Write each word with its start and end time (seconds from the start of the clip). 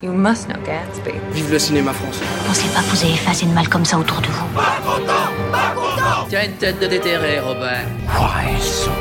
You 0.00 0.12
must 0.12 0.46
know 0.46 0.54
Gatsby. 0.64 1.10
Vive 1.32 1.50
le 1.50 1.58
cinéma 1.58 1.92
français. 1.92 2.24
Pensez 2.46 2.68
pas 2.68 2.82
que 2.82 2.94
vous 2.94 3.04
avez 3.04 3.14
effacé 3.14 3.46
de 3.46 3.50
mal 3.50 3.68
comme 3.68 3.84
ça 3.84 3.98
autour 3.98 4.20
de 4.20 4.28
vous. 4.28 4.46
Tu 6.30 6.36
as 6.36 6.44
une 6.44 6.52
tête 6.52 6.78
de 6.78 6.86
déterré, 6.86 7.40
Robert. 7.40 7.84
Why 8.06 8.60
so 8.62 8.92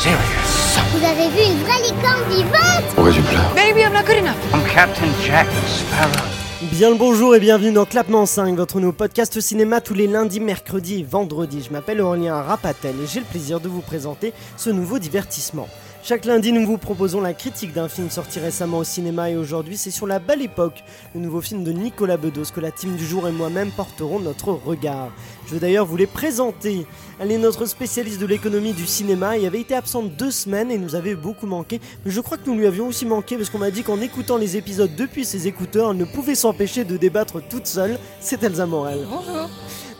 serious? 0.00 0.80
Vous 0.94 1.04
avez 1.04 1.28
vu 1.28 1.52
une 1.52 1.58
vraie 1.64 1.82
licorne 1.82 2.30
vivante? 2.30 2.84
Pourquoi 2.94 3.12
tu 3.12 3.20
pleures 3.20 3.52
Maybe 3.54 3.80
I'm 3.80 3.92
not 3.92 4.04
good 4.06 4.16
enough. 4.24 4.36
I'm 4.54 4.64
Captain 4.72 5.10
Jack 5.22 5.48
Sparrow. 5.66 6.26
Bien 6.72 6.88
le 6.88 6.96
bonjour 6.96 7.36
et 7.36 7.40
bienvenue 7.40 7.72
dans 7.72 7.84
Clapement 7.84 8.24
5, 8.24 8.56
votre 8.56 8.80
nouveau 8.80 8.92
podcast 8.92 9.38
cinéma 9.42 9.82
tous 9.82 9.92
les 9.92 10.06
lundis, 10.06 10.40
mercredis 10.40 11.00
et 11.00 11.04
vendredis. 11.04 11.64
Je 11.68 11.72
m'appelle 11.74 12.00
Aurélien 12.00 12.40
Rapatel 12.40 12.94
et 13.04 13.06
j'ai 13.06 13.20
le 13.20 13.26
plaisir 13.26 13.60
de 13.60 13.68
vous 13.68 13.82
présenter 13.82 14.32
ce 14.56 14.70
nouveau 14.70 14.98
divertissement. 14.98 15.68
Chaque 16.08 16.24
lundi, 16.24 16.52
nous 16.52 16.64
vous 16.64 16.78
proposons 16.78 17.20
la 17.20 17.34
critique 17.34 17.74
d'un 17.74 17.86
film 17.86 18.08
sorti 18.08 18.40
récemment 18.40 18.78
au 18.78 18.84
cinéma 18.84 19.28
et 19.28 19.36
aujourd'hui, 19.36 19.76
c'est 19.76 19.90
sur 19.90 20.06
La 20.06 20.18
Belle 20.18 20.40
Époque, 20.40 20.82
le 21.14 21.20
nouveau 21.20 21.42
film 21.42 21.64
de 21.64 21.70
Nicolas 21.70 22.16
Bedos 22.16 22.50
que 22.54 22.60
la 22.60 22.70
team 22.70 22.96
du 22.96 23.04
jour 23.04 23.28
et 23.28 23.30
moi-même 23.30 23.70
porterons 23.70 24.18
notre 24.18 24.52
regard. 24.52 25.10
Je 25.46 25.52
veux 25.52 25.60
d'ailleurs 25.60 25.84
vous 25.84 25.98
les 25.98 26.06
présenter. 26.06 26.86
Elle 27.18 27.30
est 27.30 27.36
notre 27.36 27.66
spécialiste 27.66 28.22
de 28.22 28.24
l'économie 28.24 28.72
du 28.72 28.86
cinéma 28.86 29.36
et 29.36 29.46
avait 29.46 29.60
été 29.60 29.74
absente 29.74 30.16
deux 30.16 30.30
semaines 30.30 30.70
et 30.70 30.78
nous 30.78 30.94
avait 30.94 31.14
beaucoup 31.14 31.46
manqué. 31.46 31.78
Mais 32.06 32.10
je 32.10 32.22
crois 32.22 32.38
que 32.38 32.48
nous 32.48 32.56
lui 32.56 32.66
avions 32.66 32.86
aussi 32.86 33.04
manqué 33.04 33.36
parce 33.36 33.50
qu'on 33.50 33.58
m'a 33.58 33.70
dit 33.70 33.82
qu'en 33.82 34.00
écoutant 34.00 34.38
les 34.38 34.56
épisodes 34.56 34.96
depuis 34.96 35.26
ses 35.26 35.46
écouteurs, 35.46 35.90
elle 35.90 35.98
ne 35.98 36.06
pouvait 36.06 36.34
s'empêcher 36.34 36.84
de 36.84 36.96
débattre 36.96 37.46
toute 37.46 37.66
seule. 37.66 37.98
C'est 38.18 38.42
Elsa 38.42 38.64
Morel. 38.64 39.00
Bonjour. 39.10 39.50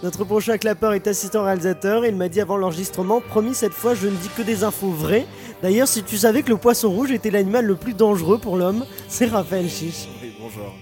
Notre 0.02 0.24
prochain 0.24 0.56
clapeur 0.56 0.94
est 0.94 1.06
assistant 1.06 1.44
réalisateur 1.44 2.04
et 2.04 2.08
il 2.08 2.16
m'a 2.16 2.28
dit 2.28 2.40
avant 2.40 2.56
l'enregistrement, 2.56 3.20
promis 3.20 3.54
cette 3.54 3.74
fois 3.74 3.94
je 3.94 4.06
ne 4.06 4.16
dis 4.16 4.30
que 4.34 4.42
des 4.42 4.64
infos 4.64 4.90
vraies. 4.90 5.26
D'ailleurs 5.62 5.88
si 5.88 6.02
tu 6.02 6.16
savais 6.16 6.42
que 6.42 6.50
le 6.50 6.56
poisson 6.56 6.90
rouge 6.90 7.10
était 7.10 7.30
l'animal 7.30 7.64
le 7.64 7.74
plus 7.74 7.94
dangereux 7.94 8.38
pour 8.38 8.56
l'homme, 8.56 8.84
c'est 9.08 9.26
Raphaël 9.26 9.68
Chiche. 9.68 10.08
Oui, 10.22 10.32
bonjour. 10.40 10.74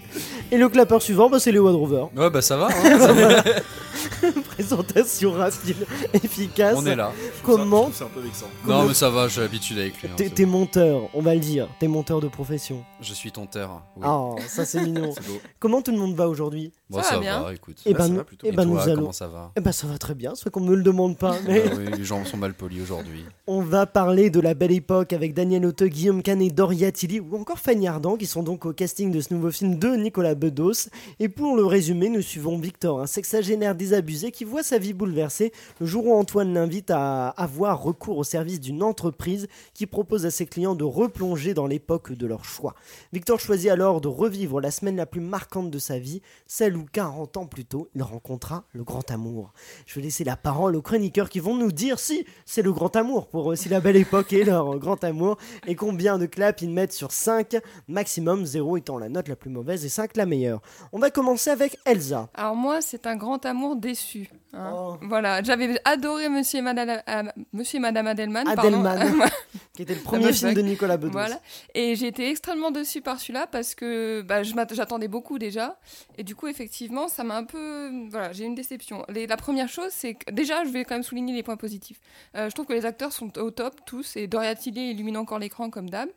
Et 0.52 0.58
le 0.58 0.68
clapeur 0.68 1.00
suivant, 1.02 1.28
bah, 1.30 1.38
c'est 1.40 1.50
Léo 1.52 1.66
Adrover. 1.68 2.04
Ouais, 2.16 2.30
bah 2.30 2.42
ça 2.42 2.56
va, 2.56 2.68
hein, 2.68 2.98
ça 2.98 3.12
va. 3.12 3.42
Présentation 4.56 5.32
rapide, 5.32 5.76
efficace. 6.14 6.76
on 6.78 6.86
est 6.86 6.96
là. 6.96 7.12
Comment 7.44 7.90
C'est 7.92 8.04
un 8.04 8.08
peu 8.08 8.20
vexant. 8.20 8.46
Comment- 8.64 8.82
Non, 8.82 8.88
mais 8.88 8.94
ça 8.94 9.10
va, 9.10 9.28
j'ai 9.28 9.42
l'habitude 9.42 9.78
avec 9.78 10.00
lui. 10.02 10.08
hein, 10.08 10.14
T'es 10.16 10.44
bon. 10.46 10.52
monteur, 10.60 11.10
on 11.12 11.20
va 11.20 11.34
le 11.34 11.40
dire. 11.40 11.68
T'es 11.78 11.88
monteur 11.88 12.20
de 12.20 12.28
profession. 12.28 12.82
Je 13.02 13.12
suis 13.12 13.30
ton 13.30 13.46
terre. 13.46 13.70
Oui. 13.96 14.06
Oh, 14.08 14.36
ça 14.48 14.64
c'est 14.64 14.82
mignon. 14.82 15.08
Beau. 15.28 15.40
Comment 15.60 15.82
tout 15.82 15.92
le 15.92 15.98
monde 15.98 16.14
va 16.14 16.26
aujourd'hui? 16.28 16.72
Bon, 16.88 16.98
Ça 17.02 17.04
ça, 17.04 17.14
va 17.16 17.20
bien. 17.20 17.42
va, 17.42 17.52
écoute. 17.52 17.76
Eh 17.84 17.92
Là, 17.92 17.98
ben, 18.08 18.24
eh 18.44 18.48
Et 18.48 18.52
ben, 18.52 18.64
toi, 18.64 18.64
nous 18.64 18.78
allons- 18.80 19.00
comment 19.02 19.12
ça 19.12 19.26
va? 19.28 19.52
Eh 19.56 19.60
ben 19.60 19.72
ça 19.72 19.86
va 19.86 19.98
très 19.98 20.14
bien, 20.14 20.34
c'est 20.34 20.48
qu'on 20.50 20.60
me 20.60 20.74
le 20.74 20.82
demande 20.82 21.18
pas. 21.18 21.36
Mais 21.46 21.62
Ah 21.66 21.74
oui, 21.76 21.84
Les 21.98 22.04
gens 22.04 22.24
sont 22.24 22.36
mal 22.38 22.54
polis 22.54 22.80
aujourd'hui. 22.80 23.24
on 23.46 23.60
va 23.60 23.84
parler 23.86 24.30
de 24.30 24.40
la 24.40 24.54
belle 24.54 24.72
époque 24.72 25.12
avec 25.12 25.34
Daniel 25.34 25.66
Auteuil, 25.66 25.90
Guillaume 25.90 26.22
Canet, 26.22 26.54
Doria 26.54 26.90
Tilly 26.92 27.20
ou 27.20 27.36
encore 27.36 27.58
Fanny 27.58 27.88
Ardant 27.88 28.16
qui 28.16 28.26
sont 28.26 28.42
donc 28.42 28.64
au 28.64 28.72
casting 28.72 29.10
de 29.10 29.20
ce 29.20 29.34
nouveau 29.34 29.50
film 29.50 29.76
de 29.78 29.88
Nicolas 29.96 30.34
Bedos. 30.34 30.88
Et 31.20 31.28
pour 31.28 31.56
le 31.56 31.66
résumer, 31.66 32.08
nous 32.08 32.22
suivons 32.22 32.56
Victor, 32.58 33.00
un 33.00 33.06
sexagénaire 33.06 33.74
désabusé 33.74 34.30
qui 34.30 34.44
voit 34.46 34.62
sa 34.62 34.78
vie 34.78 34.92
bouleversée 34.92 35.52
le 35.80 35.86
jour 35.86 36.06
où 36.06 36.14
Antoine 36.14 36.54
l'invite 36.54 36.90
à 36.90 37.28
avoir 37.28 37.82
recours 37.82 38.18
au 38.18 38.24
service 38.24 38.60
d'une 38.60 38.82
entreprise 38.82 39.48
qui 39.74 39.86
propose 39.86 40.26
à 40.26 40.30
ses 40.30 40.46
clients 40.46 40.74
de 40.74 40.84
replonger 40.84 41.54
dans 41.54 41.66
l'époque 41.66 42.12
de 42.12 42.26
leur 42.26 42.44
choix. 42.44 42.74
Victor 43.12 43.40
choisit 43.40 43.70
alors 43.70 44.00
de 44.00 44.08
revivre 44.08 44.60
la 44.60 44.70
semaine 44.70 44.96
la 44.96 45.06
plus 45.06 45.20
marquante 45.20 45.70
de 45.70 45.78
sa 45.78 45.98
vie, 45.98 46.22
celle 46.46 46.76
où 46.76 46.86
40 46.90 47.36
ans 47.36 47.46
plus 47.46 47.64
tôt, 47.64 47.88
il 47.94 48.02
rencontra 48.02 48.64
le 48.72 48.84
grand 48.84 49.10
amour. 49.10 49.52
Je 49.86 49.96
vais 49.96 50.02
laisser 50.02 50.24
la 50.24 50.36
parole 50.36 50.76
aux 50.76 50.82
chroniqueurs 50.82 51.28
qui 51.28 51.40
vont 51.40 51.56
nous 51.56 51.72
dire 51.72 51.98
si 51.98 52.24
c'est 52.44 52.62
le 52.62 52.72
grand 52.72 52.94
amour 52.96 53.28
pour 53.28 53.52
eux, 53.52 53.56
si 53.56 53.68
la 53.68 53.80
belle 53.80 53.96
époque 53.96 54.32
est 54.32 54.44
leur 54.44 54.78
grand 54.78 55.02
amour, 55.04 55.36
et 55.66 55.74
combien 55.74 56.18
de 56.18 56.26
claps 56.26 56.62
ils 56.62 56.70
mettent 56.70 56.92
sur 56.92 57.12
5, 57.12 57.56
maximum 57.88 58.44
0 58.44 58.76
étant 58.76 58.98
la 58.98 59.08
note 59.08 59.28
la 59.28 59.36
plus 59.36 59.50
mauvaise 59.50 59.84
et 59.84 59.88
5 59.88 60.16
la 60.16 60.26
meilleure. 60.26 60.60
On 60.92 60.98
va 60.98 61.10
commencer 61.10 61.50
avec 61.50 61.78
Elsa. 61.84 62.28
Alors 62.34 62.56
moi, 62.56 62.80
c'est 62.80 63.06
un 63.06 63.16
grand 63.16 63.44
amour 63.44 63.76
déçu. 63.76 64.30
Hein. 64.52 64.72
Oh. 64.74 64.96
Voilà, 65.02 65.42
j'avais 65.42 65.78
adoré 65.84 66.28
Monsieur 66.28 66.58
et 66.58 66.62
Madame, 66.62 67.02
euh, 67.08 67.22
Monsieur 67.52 67.76
et 67.78 67.80
Madame 67.80 68.06
Adelman. 68.06 68.46
Adelman, 68.48 68.98
qui 69.74 69.82
était 69.82 69.94
le 69.94 70.00
premier 70.00 70.32
film 70.32 70.54
de. 70.54 70.60
Nicolas 70.62 70.96
Bedos. 70.96 71.12
voilà. 71.12 71.40
Et 71.74 71.94
j'ai 71.96 72.06
été 72.08 72.28
extrêmement 72.30 72.70
déçue 72.70 73.00
par 73.02 73.20
celui-là 73.20 73.46
parce 73.46 73.74
que 73.74 74.22
bah, 74.22 74.42
j'attendais 74.42 75.08
beaucoup 75.08 75.38
déjà. 75.38 75.78
Et 76.18 76.24
du 76.24 76.34
coup, 76.34 76.46
effectivement, 76.48 77.08
ça 77.08 77.24
m'a 77.24 77.36
un 77.36 77.44
peu... 77.44 77.90
Voilà, 78.10 78.32
j'ai 78.32 78.44
une 78.44 78.54
déception. 78.54 79.04
Les- 79.08 79.26
la 79.26 79.36
première 79.36 79.68
chose, 79.68 79.90
c'est 79.90 80.14
que 80.14 80.30
déjà, 80.30 80.64
je 80.64 80.70
vais 80.70 80.84
quand 80.84 80.94
même 80.94 81.02
souligner 81.02 81.34
les 81.34 81.42
points 81.42 81.56
positifs. 81.56 82.00
Euh, 82.36 82.48
je 82.48 82.54
trouve 82.54 82.66
que 82.66 82.72
les 82.72 82.86
acteurs 82.86 83.12
sont 83.12 83.36
au 83.38 83.50
top, 83.50 83.80
tous. 83.86 84.16
Et 84.16 84.26
Doria 84.26 84.54
Tilly 84.54 84.90
illumine 84.90 85.16
encore 85.16 85.38
l'écran 85.38 85.70
comme 85.70 85.90
d'hab. 85.90 86.08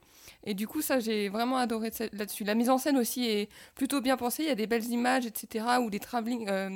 Et 0.46 0.54
du 0.54 0.68
coup, 0.68 0.82
ça, 0.82 1.00
j'ai 1.00 1.28
vraiment 1.28 1.58
adoré 1.58 1.92
là-dessus. 2.14 2.44
La 2.46 2.56
mise 2.56 2.70
en 2.70 2.78
scène 2.78 2.98
aussi 2.98 3.26
est 3.26 3.50
plutôt 3.76 4.00
bien 4.00 4.16
pensée. 4.16 4.44
Il 4.44 4.48
y 4.50 4.52
a 4.52 4.56
des 4.56 4.68
belles 4.68 4.86
images, 4.86 5.26
etc. 5.26 5.66
Ou 5.82 5.90
des 5.90 6.00
travelling... 6.00 6.48
euh, 6.50 6.70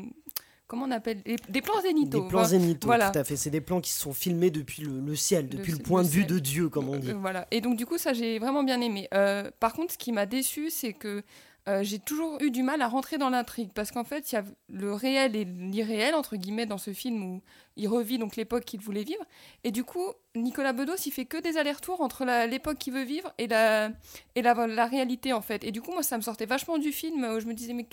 comment 0.67 0.85
on 0.85 0.91
appelle 0.91 1.21
Des, 1.23 1.35
des 1.49 1.61
plans 1.61 1.81
zénithaux. 1.81 2.21
Des 2.23 2.27
plans 2.29 2.39
Voilà. 2.43 2.47
zénithaux, 2.47 2.87
voilà. 2.87 3.09
tout 3.11 3.19
à 3.19 3.23
fait. 3.23 3.35
C'est 3.35 3.49
des 3.49 3.61
plans 3.61 3.81
qui 3.81 3.91
sont 3.91 4.13
filmés 4.13 4.51
depuis 4.51 4.81
le, 4.83 4.99
le 4.99 5.15
ciel, 5.15 5.47
depuis 5.49 5.71
le, 5.73 5.77
le 5.77 5.83
point 5.83 6.03
de 6.03 6.07
vue 6.07 6.25
de 6.25 6.39
Dieu, 6.39 6.69
comme 6.69 6.89
on 6.89 6.95
Euh, 6.95 6.99
dit. 6.99 7.11
voilà. 7.13 7.47
Et 7.51 7.61
donc, 7.61 7.75
du 7.77 7.85
coup, 7.85 7.97
ça, 7.97 8.13
j'ai 8.13 8.39
vraiment 8.39 8.63
bien 8.63 8.81
aimé. 8.81 9.07
Euh, 9.13 9.49
par 9.59 9.73
contre, 9.73 9.93
ce 9.93 9.97
qui 9.97 10.11
m'a 10.11 10.25
déçu, 10.25 10.69
c'est 10.69 10.93
que 10.93 11.23
euh, 11.69 11.81
j'ai 11.81 11.97
toujours 11.97 12.41
eu 12.41 12.51
du 12.51 12.61
mal 12.61 12.81
à 12.81 12.89
rentrer 12.89 13.17
dans 13.17 13.29
l'intrigue. 13.29 13.69
Parce 13.73 13.91
qu'en 13.91 14.03
fait, 14.03 14.31
il 14.31 14.35
y 14.35 14.37
a 14.37 14.43
le 14.67 14.93
réel 14.93 15.33
et 15.37 15.45
l'irréel, 15.45 16.13
entre 16.13 16.35
guillemets, 16.35 16.65
dans 16.65 16.77
ce 16.77 16.91
film 16.91 17.23
où 17.23 17.41
il 17.77 17.87
revit 17.87 18.17
donc 18.17 18.35
l'époque 18.35 18.65
qu'il 18.65 18.81
voulait 18.81 19.03
vivre. 19.05 19.23
Et 19.63 19.71
du 19.71 19.85
coup, 19.85 20.05
Nicolas 20.35 20.73
Bedos, 20.73 20.97
il 21.05 21.11
fait 21.11 21.23
que 21.23 21.37
des 21.41 21.55
allers-retours 21.57 22.01
entre 22.01 22.25
l'époque 22.47 22.79
qu'il 22.79 22.91
veut 22.91 23.05
vivre 23.05 23.33
et, 23.37 23.47
la, 23.47 23.91
et 24.35 24.41
la, 24.41 24.67
la 24.67 24.85
réalité, 24.87 25.31
en 25.31 25.41
fait. 25.41 25.63
Et 25.63 25.71
du 25.71 25.81
coup, 25.81 25.93
moi, 25.93 26.03
ça 26.03 26.17
me 26.17 26.21
sortait 26.21 26.45
vachement 26.45 26.77
du 26.77 26.91
film 26.91 27.23
où 27.23 27.39
je 27.39 27.45
me 27.45 27.53
disais, 27.53 27.71
mais 27.71 27.87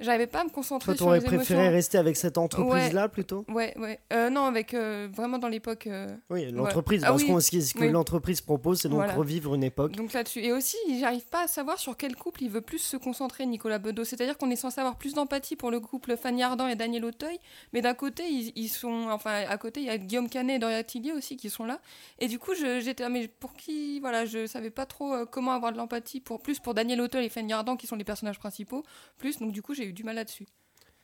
j'arrivais 0.00 0.26
pas 0.26 0.40
à 0.40 0.44
me 0.44 0.50
concentrer 0.50 0.86
Toi, 0.92 0.96
sur 0.96 1.04
t'aurais 1.06 1.20
les 1.20 1.24
préféré 1.26 1.60
émotions. 1.60 1.74
rester 1.76 1.98
avec 1.98 2.16
cette 2.16 2.38
entreprise-là 2.38 3.08
plutôt? 3.08 3.44
Ouais, 3.48 3.74
ouais. 3.78 4.00
Euh, 4.12 4.30
non, 4.30 4.44
avec 4.44 4.74
euh, 4.74 5.08
vraiment 5.12 5.38
dans 5.38 5.48
l'époque. 5.48 5.86
euh, 5.86 6.14
Oui, 6.30 6.50
l'entreprise. 6.50 7.02
Ah 7.04 7.08
parce 7.08 7.22
oui, 7.22 7.28
qu'on- 7.28 7.40
ce 7.40 7.74
que 7.74 7.80
oui. 7.80 7.90
l'entreprise 7.90 8.40
propose, 8.40 8.80
c'est 8.80 8.88
donc 8.88 8.98
Voilà. 8.98 9.14
revivre 9.14 9.54
une 9.54 9.64
époque. 9.64 9.92
Donc 9.92 10.12
là-dessus. 10.12 10.40
Et 10.40 10.52
aussi, 10.52 10.76
j'arrive 11.00 11.24
pas 11.26 11.44
à 11.44 11.46
savoir 11.46 11.78
sur 11.78 11.96
quel 11.96 12.16
couple 12.16 12.42
il 12.42 12.50
veut 12.50 12.60
plus 12.60 12.78
se 12.78 12.96
concentrer, 12.96 13.46
Nicolas 13.46 13.78
Bedos. 13.78 14.04
C'est-à-dire 14.04 14.36
qu'on 14.38 14.50
est 14.50 14.56
censé 14.56 14.80
avoir 14.80 14.96
plus 14.96 15.14
d'empathie 15.14 15.56
pour 15.56 15.70
le 15.70 15.80
couple 15.80 16.16
Fanny 16.16 16.42
Ardant 16.42 16.66
et 16.68 16.76
Daniel 16.76 17.04
Auteuil, 17.04 17.38
mais 17.72 17.80
d'un 17.82 17.94
côté, 17.94 18.24
ils, 18.28 18.52
ils 18.56 18.68
sont. 18.68 19.08
Enfin, 19.10 19.44
à 19.48 19.56
côté, 19.58 19.80
il 19.80 19.86
y 19.86 19.90
a 19.90 19.98
Guillaume 19.98 20.28
Canet 20.28 20.56
et 20.56 20.58
Doria 20.58 20.82
Tilly 20.84 21.12
aussi 21.12 21.36
qui 21.36 21.50
sont 21.50 21.64
là. 21.64 21.80
Et 22.18 22.28
du 22.28 22.38
coup, 22.38 22.52
j'étais. 22.54 23.04
ah, 23.04 23.08
Mais 23.08 23.28
pour 23.28 23.54
qui 23.54 24.00
Voilà, 24.00 24.24
je 24.26 24.46
savais 24.46 24.70
pas 24.70 24.86
trop 24.86 25.26
comment 25.30 25.52
avoir 25.52 25.72
de 25.72 25.76
l'empathie 25.78 26.20
pour 26.20 26.40
plus 26.40 26.58
pour 26.60 26.74
Daniel 26.74 27.00
Auteuil 27.00 27.26
et 27.26 27.28
Fanny 27.28 27.52
Ardant 27.52 27.76
qui 27.76 27.86
sont 27.86 27.96
les 27.96 28.04
personnages 28.04 28.38
principaux. 28.38 28.82
Plus, 29.18 29.38
donc 29.38 29.52
du 29.52 29.62
coup, 29.62 29.74
j'ai 29.74 29.85
eu 29.86 29.92
du 29.92 30.04
mal 30.04 30.16
là-dessus. 30.16 30.46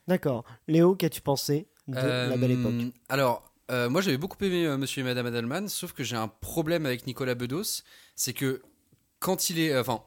D'accord. 0.08 0.44
Léo, 0.68 0.94
qu'as-tu 0.96 1.20
pensé 1.20 1.68
de 1.88 1.94
la 1.96 2.36
belle 2.36 2.50
époque 2.52 2.72
Euh, 2.74 2.90
Alors, 3.08 3.52
euh, 3.70 3.88
moi 3.88 4.00
j'avais 4.00 4.16
beaucoup 4.18 4.36
aimé 4.44 4.66
euh, 4.66 4.76
Monsieur 4.76 5.00
et 5.02 5.04
Madame 5.04 5.26
Adelman, 5.26 5.68
sauf 5.68 5.92
que 5.92 6.02
j'ai 6.04 6.16
un 6.16 6.28
problème 6.28 6.86
avec 6.86 7.06
Nicolas 7.06 7.34
Bedos, 7.34 7.82
c'est 8.16 8.32
que 8.32 8.62
quand 9.20 9.48
il 9.50 9.60
est, 9.60 9.72
euh, 9.72 9.80
enfin, 9.82 10.02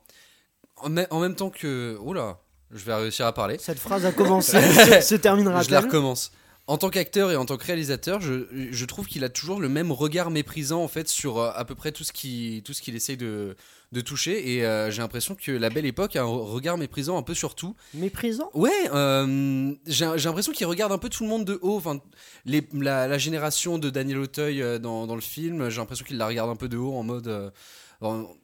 en, 0.77 0.89
mê- 0.89 1.07
en 1.09 1.19
même 1.21 1.35
temps 1.35 1.49
que, 1.49 1.97
oula, 2.01 2.39
je 2.71 2.83
vais 2.83 2.93
réussir 2.95 3.25
à 3.25 3.33
parler. 3.33 3.57
Cette 3.57 3.79
phrase 3.79 4.05
a 4.05 4.11
commencé, 4.11 4.59
se, 4.61 5.01
se 5.01 5.15
terminera 5.15 5.61
Je 5.61 5.71
la 5.71 5.79
recommence. 5.81 6.31
En 6.67 6.77
tant 6.79 6.89
qu'acteur 6.89 7.31
et 7.31 7.35
en 7.35 7.45
tant 7.45 7.57
que 7.57 7.65
réalisateur, 7.65 8.21
je, 8.21 8.45
je 8.71 8.85
trouve 8.85 9.05
qu'il 9.05 9.23
a 9.23 9.29
toujours 9.29 9.59
le 9.59 9.69
même 9.69 9.91
regard 9.91 10.31
méprisant 10.31 10.81
en 10.81 10.87
fait 10.87 11.07
sur 11.07 11.37
euh, 11.37 11.51
à 11.53 11.63
peu 11.63 11.75
près 11.75 11.91
tout 11.91 12.03
ce 12.03 12.11
qui 12.11 12.63
tout 12.65 12.73
ce 12.73 12.81
qu'il 12.81 12.95
essaye 12.95 13.17
de, 13.17 13.55
de 13.91 14.01
toucher 14.01 14.55
et 14.55 14.65
euh, 14.65 14.89
j'ai 14.89 15.03
l'impression 15.03 15.35
que 15.35 15.51
la 15.51 15.69
belle 15.69 15.85
époque 15.85 16.15
a 16.15 16.21
un 16.23 16.25
regard 16.25 16.79
méprisant 16.79 17.19
un 17.19 17.21
peu 17.21 17.35
sur 17.35 17.53
tout. 17.53 17.75
Méprisant? 17.93 18.49
Ouais, 18.55 18.71
euh, 18.91 19.75
j'ai 19.85 20.05
l'impression 20.05 20.51
qu'il 20.53 20.65
regarde 20.65 20.91
un 20.91 20.97
peu 20.97 21.09
tout 21.09 21.23
le 21.23 21.29
monde 21.29 21.45
de 21.45 21.59
haut. 21.61 21.77
Enfin, 21.77 21.99
les, 22.45 22.67
la, 22.73 23.07
la 23.07 23.17
génération 23.19 23.77
de 23.77 23.91
Daniel 23.91 24.17
Auteuil 24.17 24.63
euh, 24.63 24.79
dans, 24.79 25.05
dans 25.05 25.15
le 25.15 25.21
film, 25.21 25.69
j'ai 25.69 25.77
l'impression 25.77 26.03
qu'il 26.03 26.17
la 26.17 26.25
regarde 26.25 26.49
un 26.49 26.55
peu 26.55 26.67
de 26.67 26.77
haut 26.77 26.95
en 26.95 27.03
mode. 27.03 27.27
euh, 27.27 27.51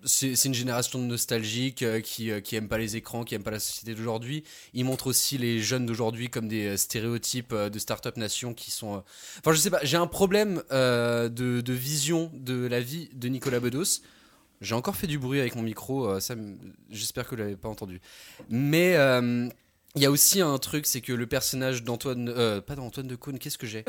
c'est 0.04 0.46
une 0.46 0.54
génération 0.54 1.00
de 1.00 1.06
nostalgiques 1.06 1.84
euh, 1.84 2.00
qui, 2.02 2.32
euh, 2.32 2.40
qui 2.40 2.56
aime 2.56 2.68
pas 2.68 2.78
les 2.78 2.96
écrans, 2.96 3.24
qui 3.24 3.36
aime 3.36 3.44
pas 3.44 3.52
la 3.52 3.60
société 3.60 3.94
d'aujourd'hui. 3.96 4.44
Il 4.74 4.86
montre 4.86 5.08
aussi 5.08 5.38
les 5.38 5.60
jeunes 5.60 5.86
d'aujourd'hui 5.86 6.30
comme 6.30 6.48
des 6.48 6.68
euh, 6.68 6.78
stéréotypes 6.78 7.54
de 7.54 7.80
start-up 7.80 8.18
nation 8.18 8.54
qui 8.54 8.72
sont. 8.72 9.04
Enfin, 9.40 9.54
je 9.54 9.58
sais 9.58 9.70
pas, 9.70 9.80
j'ai 9.84 9.98
un 9.98 10.08
problème 10.08 10.64
de, 10.72 11.30
de 11.62 11.74
vision 11.74 12.32
de 12.34 12.66
la 12.68 12.80
vie 12.80 13.10
de 13.14 13.28
Nicolas 13.28 13.60
Bedos. 13.60 14.02
J'ai 14.62 14.76
encore 14.76 14.96
fait 14.96 15.08
du 15.08 15.18
bruit 15.18 15.40
avec 15.40 15.56
mon 15.56 15.64
micro, 15.64 16.20
ça, 16.20 16.36
j'espère 16.90 17.26
que 17.26 17.32
vous 17.32 17.38
l'avez 17.38 17.56
pas 17.56 17.70
entendu. 17.70 18.00
Mais 18.50 18.96
il 19.96 20.02
y 20.02 20.06
a 20.06 20.12
aussi 20.12 20.40
un 20.40 20.58
truc, 20.58 20.86
c'est 20.86 21.02
que 21.02 21.12
le 21.12 21.28
personnage 21.28 21.84
d'Antoine, 21.84 22.30
euh, 22.30 22.62
pas 22.62 22.76
d'Antoine 22.76 23.08
de 23.08 23.16
Caunes, 23.16 23.40
qu'est-ce 23.40 23.58
que 23.58 23.68
j'ai? 23.68 23.84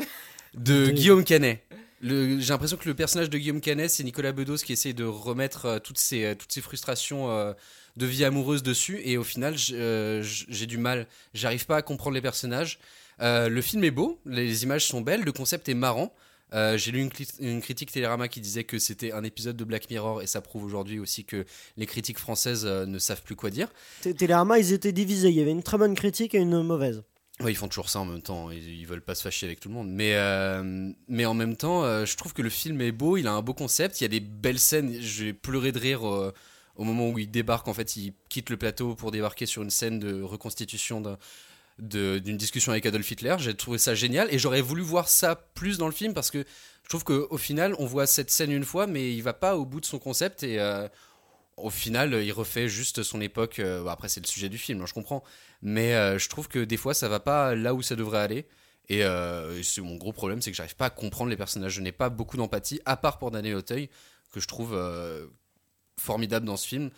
De 0.55 0.89
Guillaume 0.89 1.23
Canet. 1.23 1.63
J'ai 2.01 2.49
l'impression 2.49 2.77
que 2.77 2.87
le 2.87 2.95
personnage 2.95 3.29
de 3.29 3.37
Guillaume 3.37 3.61
Canet, 3.61 3.89
c'est 3.89 4.03
Nicolas 4.03 4.33
Bedos 4.33 4.57
qui 4.57 4.73
essaye 4.73 4.93
de 4.93 5.05
remettre 5.05 5.65
euh, 5.65 5.79
toutes 5.79 5.97
ses, 5.97 6.25
euh, 6.25 6.35
toutes 6.35 6.51
ses 6.51 6.59
frustrations 6.59 7.31
euh, 7.31 7.53
de 7.95 8.05
vie 8.05 8.25
amoureuse 8.25 8.61
dessus. 8.61 8.99
Et 9.05 9.17
au 9.17 9.23
final, 9.23 9.55
j'ai 9.57 10.65
du 10.65 10.77
mal. 10.77 11.07
J'arrive 11.33 11.65
pas 11.65 11.77
à 11.77 11.81
comprendre 11.81 12.15
les 12.15 12.21
personnages. 12.21 12.79
Le 13.19 13.61
film 13.61 13.83
est 13.83 13.91
beau, 13.91 14.19
les 14.25 14.63
images 14.63 14.85
sont 14.85 14.99
belles, 14.99 15.21
le 15.21 15.31
concept 15.31 15.69
est 15.69 15.75
marrant. 15.75 16.13
Euh, 16.53 16.77
J'ai 16.77 16.91
lu 16.91 17.09
une, 17.39 17.61
critique 17.61 17.91
Télérama 17.91 18.27
qui 18.27 18.39
disait 18.39 18.63
que 18.63 18.77
c'était 18.77 19.11
un 19.11 19.23
épisode 19.23 19.57
de 19.57 19.63
Black 19.63 19.89
Mirror 19.89 20.21
et 20.21 20.27
ça 20.27 20.41
prouve 20.41 20.63
aujourd'hui 20.63 20.99
aussi 20.99 21.25
que 21.25 21.45
les 21.77 21.85
critiques 21.85 22.19
françaises 22.19 22.65
euh, 22.65 22.85
ne 22.85 22.99
savent 22.99 23.23
plus 23.23 23.35
quoi 23.35 23.49
dire. 23.49 23.69
Télérama, 24.01 24.59
ils 24.59 24.71
étaient 24.71 24.91
divisés. 24.91 25.29
Il 25.29 25.35
y 25.35 25.41
avait 25.41 25.51
une 25.51 25.63
très 25.63 25.77
bonne 25.77 25.95
critique 25.95 26.35
et 26.35 26.39
une 26.39 26.61
mauvaise. 26.61 27.03
Ouais, 27.39 27.51
ils 27.51 27.55
font 27.55 27.67
toujours 27.67 27.89
ça 27.89 27.99
en 27.99 28.05
même 28.05 28.21
temps. 28.21 28.51
Ils, 28.51 28.81
ils 28.81 28.85
veulent 28.85 29.01
pas 29.01 29.15
se 29.15 29.23
fâcher 29.23 29.45
avec 29.47 29.59
tout 29.59 29.67
le 29.67 29.73
monde. 29.73 29.89
Mais, 29.89 30.15
euh, 30.15 30.91
mais 31.07 31.25
en 31.25 31.33
même 31.33 31.55
temps, 31.55 31.83
euh, 31.83 32.05
je 32.05 32.15
trouve 32.15 32.33
que 32.33 32.43
le 32.43 32.49
film 32.49 32.79
est 32.81 32.91
beau. 32.91 33.17
Il 33.17 33.27
a 33.27 33.31
un 33.33 33.41
beau 33.41 33.53
concept. 33.53 34.01
Il 34.01 34.03
y 34.03 34.05
a 34.05 34.09
des 34.09 34.19
belles 34.19 34.59
scènes. 34.59 34.95
J'ai 34.99 35.33
pleuré 35.33 35.71
de 35.71 35.79
rire 35.79 36.07
euh, 36.07 36.31
au 36.75 36.83
moment 36.83 37.09
où 37.09 37.17
il 37.17 37.29
débarque. 37.29 37.67
En 37.67 37.73
fait, 37.73 37.95
il 37.95 38.13
quitte 38.29 38.49
le 38.51 38.57
plateau 38.57 38.93
pour 38.93 39.11
débarquer 39.11 39.47
sur 39.47 39.63
une 39.63 39.71
scène 39.71 39.99
de 39.99 40.21
reconstitution 40.21 41.01
d'une 41.79 42.37
discussion 42.37 42.71
avec 42.71 42.85
Adolf 42.85 43.09
Hitler. 43.09 43.35
J'ai 43.39 43.55
trouvé 43.55 43.79
ça 43.79 43.95
génial 43.95 44.31
et 44.31 44.37
j'aurais 44.37 44.61
voulu 44.61 44.83
voir 44.83 45.09
ça 45.09 45.35
plus 45.35 45.79
dans 45.79 45.87
le 45.87 45.93
film 45.93 46.13
parce 46.13 46.29
que 46.29 46.45
je 46.83 46.89
trouve 46.89 47.03
qu'au 47.03 47.37
final, 47.37 47.75
on 47.79 47.87
voit 47.87 48.05
cette 48.05 48.29
scène 48.29 48.51
une 48.51 48.65
fois, 48.65 48.85
mais 48.85 49.11
il 49.11 49.21
va 49.21 49.33
pas 49.33 49.57
au 49.57 49.65
bout 49.65 49.81
de 49.81 49.85
son 49.85 49.97
concept 49.97 50.43
et. 50.43 50.59
Euh, 51.57 51.63
au 51.63 51.69
final, 51.69 52.13
il 52.13 52.31
refait 52.31 52.67
juste 52.67 53.03
son 53.03 53.21
époque. 53.21 53.59
euh, 53.59 53.83
bon, 53.83 53.89
après, 53.89 54.09
c'est 54.09 54.21
le 54.21 54.27
sujet 54.27 54.49
du 54.49 54.57
film, 54.57 54.81
hein, 54.81 54.85
je 54.87 54.93
comprends. 54.93 55.23
Mais 55.61 55.93
euh, 55.95 56.17
je 56.19 56.29
trouve 56.29 56.47
que 56.47 56.59
des 56.59 56.77
fois, 56.77 56.93
ça 56.93 57.09
va 57.09 57.19
pas 57.19 57.55
là 57.55 57.73
où 57.73 57.81
ça 57.81 57.95
devrait 57.95 58.19
aller. 58.19 58.47
Et 58.89 59.03
euh, 59.03 59.61
mon 59.79 59.95
gros 59.95 60.11
problème, 60.11 60.41
c'est 60.41 60.51
que 60.51 60.57
j'arrive 60.57 60.75
pas 60.75 60.87
à 60.87 60.89
comprendre 60.89 61.29
les 61.29 61.37
personnages. 61.37 61.73
Je 61.73 61.81
n'ai 61.81 61.91
pas 61.93 62.09
beaucoup 62.09 62.37
d'empathie, 62.37 62.81
à 62.85 62.97
part 62.97 63.17
pour 63.17 63.31
Daniel 63.31 63.55
Auteuil, 63.55 63.89
que 64.31 64.39
je 64.39 64.47
trouve 64.47 64.73
euh, 64.73 65.27
formidable 65.97 66.45
dans 66.45 66.57
ce 66.57 66.67
film. 66.67 66.89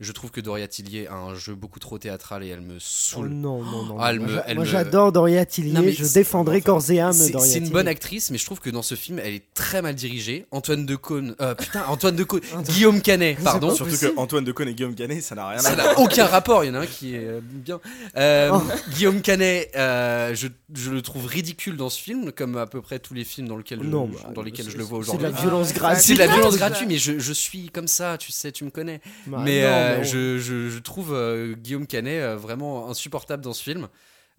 Je 0.00 0.10
trouve 0.10 0.32
que 0.32 0.40
Doria 0.40 0.66
Tillier 0.66 1.06
a 1.06 1.14
un 1.14 1.36
jeu 1.36 1.54
beaucoup 1.54 1.78
trop 1.78 1.98
théâtral 1.98 2.42
et 2.42 2.48
elle 2.48 2.62
me 2.62 2.74
Oh, 2.74 2.80
saoule. 2.80 3.28
non, 3.28 3.62
non, 3.62 3.84
non. 3.84 3.96
Ah, 4.00 4.10
elle 4.12 4.18
moi, 4.18 4.64
me- 4.64 4.64
j'adore 4.64 5.12
Doria 5.12 5.46
Tillier. 5.46 5.70
Non, 5.72 5.82
mais 5.82 5.92
je 5.92 6.04
défendrai 6.12 6.56
enfin, 6.56 6.64
corps 6.64 6.90
et 6.90 6.98
âme 7.00 7.12
C'est 7.12 7.30
Doria 7.30 7.52
c'est 7.52 7.58
une 7.60 7.68
bonne 7.68 7.86
actrice, 7.86 8.32
mais 8.32 8.38
je 8.38 8.44
trouve 8.44 8.58
que 8.58 8.70
dans 8.70 8.82
ce 8.82 8.96
film, 8.96 9.20
elle 9.20 9.34
est 9.34 9.44
très 9.54 9.82
mal 9.82 9.94
dirigée. 9.94 10.46
Antoine 10.50 10.84
Decaune, 10.84 11.36
euh, 11.40 11.54
putain, 11.54 11.84
Antoine 11.86 12.16
Decaune, 12.16 12.40
Guillaume 12.68 13.00
Canet, 13.02 13.38
pardon. 13.44 13.72
Surtout 13.72 13.96
que 13.96 14.12
Antoine 14.16 14.42
Decaune 14.44 14.66
et 14.68 14.74
Guillaume 14.74 14.96
Canet, 14.96 15.22
ça 15.22 15.36
n'a 15.36 15.46
rien 15.46 15.58
à 15.58 15.62
Ça 15.62 15.74
voir. 15.76 15.86
n'a 15.86 15.98
aucun 16.00 16.26
rapport, 16.26 16.64
il 16.64 16.68
y 16.68 16.70
en 16.70 16.74
a 16.74 16.80
un 16.80 16.86
qui 16.86 17.14
est 17.14 17.24
euh, 17.24 17.40
bien. 17.40 17.80
Euh, 18.16 18.50
Oh. 18.52 18.62
Guillaume 18.90 19.20
Canet, 19.22 19.70
euh, 19.76 20.34
je, 20.34 20.48
je 20.74 20.90
le 20.90 21.02
trouve 21.02 21.26
ridicule 21.26 21.76
dans 21.76 21.88
ce 21.88 22.00
film, 22.00 22.32
comme 22.32 22.56
à 22.56 22.66
peu 22.66 22.82
près 22.82 22.98
tous 22.98 23.14
les 23.14 23.22
films 23.24 23.46
dans 23.46 23.56
lesquels 23.56 23.78
je, 23.80 23.88
Non, 23.88 24.10
je- 24.12 24.22
bah, 24.24 24.30
dans 24.34 24.42
lesquels 24.42 24.68
je 24.68 24.76
le 24.76 24.82
c'est- 24.82 24.90
vois 24.90 25.04
C'est 25.04 25.16
de 25.18 25.22
la 25.22 25.28
aujourd'hui. 25.28 25.40
violence 25.48 25.68
Ah, 25.70 25.78
gratuite. 25.78 26.04
C'est 26.04 26.14
de 26.14 26.18
la 26.18 26.26
violence 26.26 26.52
ça. 26.54 26.58
gratuite, 26.58 26.88
mais 26.88 26.98
je, 26.98 27.20
je 27.20 27.32
suis 27.32 27.68
comme 27.70 27.86
ça, 27.86 28.18
tu 28.18 28.32
sais, 28.32 28.50
tu 28.50 28.64
me 28.64 28.70
connais. 28.70 29.00
Bah, 29.28 29.38
mais 29.44 29.62
non, 29.62 29.83
euh, 29.84 30.00
on- 30.00 30.02
je, 30.04 30.38
je- 30.38 30.68
je 30.70 30.78
trouve 30.78 31.12
euh, 31.14 31.54
Guillaume 31.54 31.86
Canet 31.86 32.20
euh, 32.22 32.36
vraiment 32.36 32.88
insupportable 32.88 33.42
dans 33.42 33.52
ce 33.52 33.62
film. 33.62 33.88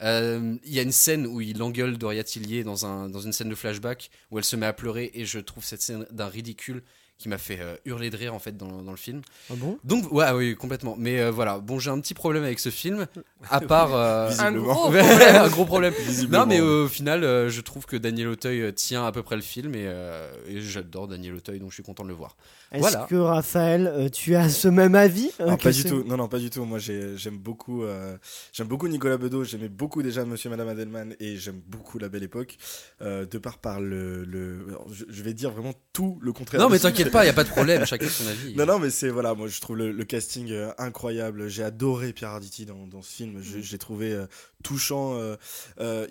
Euh, 0.01 0.55
Il 0.65 0.73
y 0.73 0.79
a 0.79 0.81
une 0.81 0.91
scène 0.91 1.25
où 1.25 1.39
il 1.41 1.61
engueule 1.63 1.97
Doria 1.97 2.23
Tillier 2.23 2.63
dans, 2.63 2.85
un, 2.85 3.09
dans 3.09 3.21
une 3.21 3.31
scène 3.33 3.49
de 3.49 3.55
flashback 3.55 4.09
où 4.31 4.37
elle 4.37 4.43
se 4.43 4.55
met 4.57 4.65
à 4.65 4.73
pleurer 4.73 5.11
et 5.13 5.25
je 5.25 5.39
trouve 5.39 5.63
cette 5.63 5.81
scène 5.81 6.05
d'un 6.11 6.27
ridicule 6.27 6.83
qui 7.17 7.29
m'a 7.29 7.37
fait 7.37 7.59
euh, 7.61 7.75
hurler 7.85 8.09
de 8.09 8.17
rire 8.17 8.33
en 8.33 8.39
fait 8.39 8.57
dans, 8.57 8.81
dans 8.81 8.91
le 8.91 8.97
film. 8.97 9.21
Ah 9.49 9.53
bon? 9.57 9.77
Donc 9.83 10.11
ouais 10.11 10.29
oui 10.31 10.55
complètement. 10.55 10.95
Mais 10.99 11.19
euh, 11.21 11.31
voilà 11.31 11.59
bon 11.59 11.79
j'ai 11.79 11.89
un 11.89 11.99
petit 11.99 12.13
problème 12.13 12.43
avec 12.43 12.59
ce 12.59 12.69
film 12.69 13.07
à 13.49 13.61
part 13.61 13.95
euh, 13.95 14.27
Un 14.27 14.51
Visiblement. 14.51 14.73
gros 14.73 14.93
un 14.95 15.49
gros 15.49 15.65
problème. 15.65 15.93
Visiblement. 16.07 16.41
Non 16.43 16.45
mais 16.45 16.59
euh, 16.59 16.83
au 16.83 16.87
final 16.89 17.23
euh, 17.23 17.49
je 17.49 17.61
trouve 17.61 17.85
que 17.85 17.95
Daniel 17.95 18.27
Auteuil 18.27 18.73
tient 18.73 19.05
à 19.05 19.11
peu 19.13 19.23
près 19.23 19.35
le 19.37 19.41
film 19.41 19.75
et, 19.75 19.85
euh, 19.87 20.29
et 20.47 20.59
j'adore 20.61 21.07
Daniel 21.07 21.35
Auteuil 21.35 21.59
donc 21.59 21.69
je 21.69 21.75
suis 21.75 21.83
content 21.83 22.03
de 22.03 22.09
le 22.09 22.15
voir. 22.15 22.35
Est-ce 22.71 22.81
Voilà. 22.81 23.05
que 23.09 23.15
Raphaël, 23.15 23.87
euh, 23.87 24.09
tu 24.09 24.35
as 24.35 24.49
ce 24.49 24.67
même 24.67 24.95
avis 24.95 25.29
euh, 25.39 25.55
que 25.55 25.63
pas 25.63 25.71
du 25.71 25.85
tout. 25.85 26.03
Non, 26.05 26.17
non, 26.17 26.27
pas 26.27 26.39
du 26.39 26.49
tout. 26.49 26.65
Moi, 26.65 26.79
j'ai- 26.79 27.15
j'aime 27.15 27.37
beaucoup, 27.37 27.83
euh, 27.83 28.17
j'aime 28.51 28.67
beaucoup 28.67 28.87
Nicolas 28.89 29.17
Bedos. 29.17 29.45
J'aimais 29.45 29.69
beaucoup 29.69 30.01
déjà 30.03 30.25
Monsieur 30.25 30.49
et 30.49 30.51
Madame 30.51 30.67
Adelman 30.69 31.15
et 31.21 31.37
j'aime 31.37 31.61
beaucoup 31.67 31.99
La 31.99 32.09
Belle 32.09 32.23
Époque. 32.23 32.57
euh, 33.01 33.25
de 33.25 33.37
par 33.37 33.59
par 33.59 33.79
le, 33.79 34.25
le 34.25 34.65
alors, 34.67 34.87
je, 34.91 35.05
je 35.07 35.23
vais 35.23 35.33
dire 35.33 35.51
vraiment 35.51 35.73
tout 35.93 36.17
le 36.21 36.33
contraire. 36.33 36.59
Non 36.59 36.67
mais 36.69 36.79
que 36.79 37.04
t'inquiète 37.05 37.13
pas 37.13 37.23
il 37.23 37.27
y 37.27 37.29
a 37.29 37.33
pas 37.33 37.43
de 37.43 37.49
problème 37.49 37.85
chacun 37.85 38.07
son 38.09 38.27
avis. 38.27 38.55
Non, 38.55 38.65
non, 38.65 38.79
mais 38.79 38.89
c'est 38.89 39.09
voilà, 39.09 39.33
moi 39.33 39.47
je 39.47 39.59
trouve 39.61 39.77
le, 39.77 39.91
le 39.91 40.03
casting 40.03 40.51
euh, 40.51 40.71
incroyable. 40.77 41.47
J'ai 41.47 41.63
adoré 41.63 42.13
Pierre 42.13 42.31
Arditi 42.31 42.65
dans, 42.65 42.87
dans 42.87 43.01
ce 43.01 43.11
film. 43.11 43.41
Je, 43.41 43.61
je 43.61 43.71
l'ai 43.71 43.77
trouvé 43.77 44.11
euh, 44.13 44.25
touchant. 44.63 45.15
euh, 45.15 45.37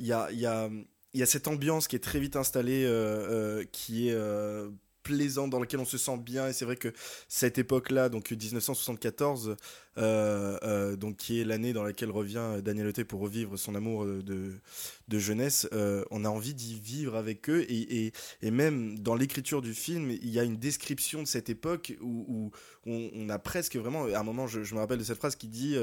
Il 0.01 0.07
y, 0.07 0.13
a, 0.13 0.31
y, 0.33 0.47
a, 0.47 0.69
il 1.13 1.21
y 1.21 1.23
a 1.23 1.27
cette 1.27 1.49
ambiance 1.49 1.89
qui 1.89 1.97
est 1.97 2.01
très 2.05 2.19
vite 2.19 2.37
installée, 2.37 2.85
euh, 2.85 3.61
euh, 3.61 3.65
qui 3.71 4.09
est 4.09 4.15
euh, 4.15 4.69
plaisante, 5.05 5.51
dans 5.51 5.61
laquelle 5.61 5.79
on 5.79 5.85
se 5.85 5.99
sent 5.99 6.17
bien. 6.19 6.49
Et 6.49 6.53
c'est 6.53 6.65
vrai 6.65 6.75
que 6.75 6.93
cette 7.29 7.59
époque-là, 7.59 8.09
donc 8.09 8.33
1974, 8.33 9.57
euh, 9.97 10.59
euh, 10.65 10.97
donc 10.97 11.17
qui 11.19 11.41
est 11.41 11.45
l'année 11.45 11.73
dans 11.73 11.85
laquelle 11.85 12.11
revient 12.11 12.61
Daniel 12.65 12.89
Auteuil 12.89 13.05
pour 13.05 13.21
revivre 13.21 13.57
son 13.57 13.77
amour 13.77 14.03
euh, 14.03 14.23
de, 14.25 14.55
de 15.07 15.19
jeunesse, 15.21 15.69
on 16.11 16.25
a 16.25 16.29
envie 16.29 16.55
d'y 16.55 16.81
vivre 16.81 17.15
avec 17.15 17.49
eux. 17.49 17.65
Et, 17.69 18.07
et, 18.07 18.13
et 18.43 18.51
même 18.51 18.99
dans 18.99 19.15
l'écriture 19.15 19.63
du 19.63 19.75
film, 19.75 20.11
il 20.11 20.31
y 20.31 20.41
a 20.41 20.43
une 20.43 20.57
description 20.57 21.23
de 21.23 21.29
cette 21.29 21.49
époque 21.49 21.95
où, 22.01 22.51
on, 22.87 23.29
a 23.29 23.39
presque 23.39 23.77
vraiment, 23.77 24.05
à 24.07 24.19
un 24.19 24.23
moment, 24.23 24.47
je, 24.47 24.75
me 24.75 24.81
rappelle 24.81 24.99
de 24.99 25.05
cette 25.05 25.19
phrase 25.19 25.37
qui 25.37 25.49
dit, 25.49 25.77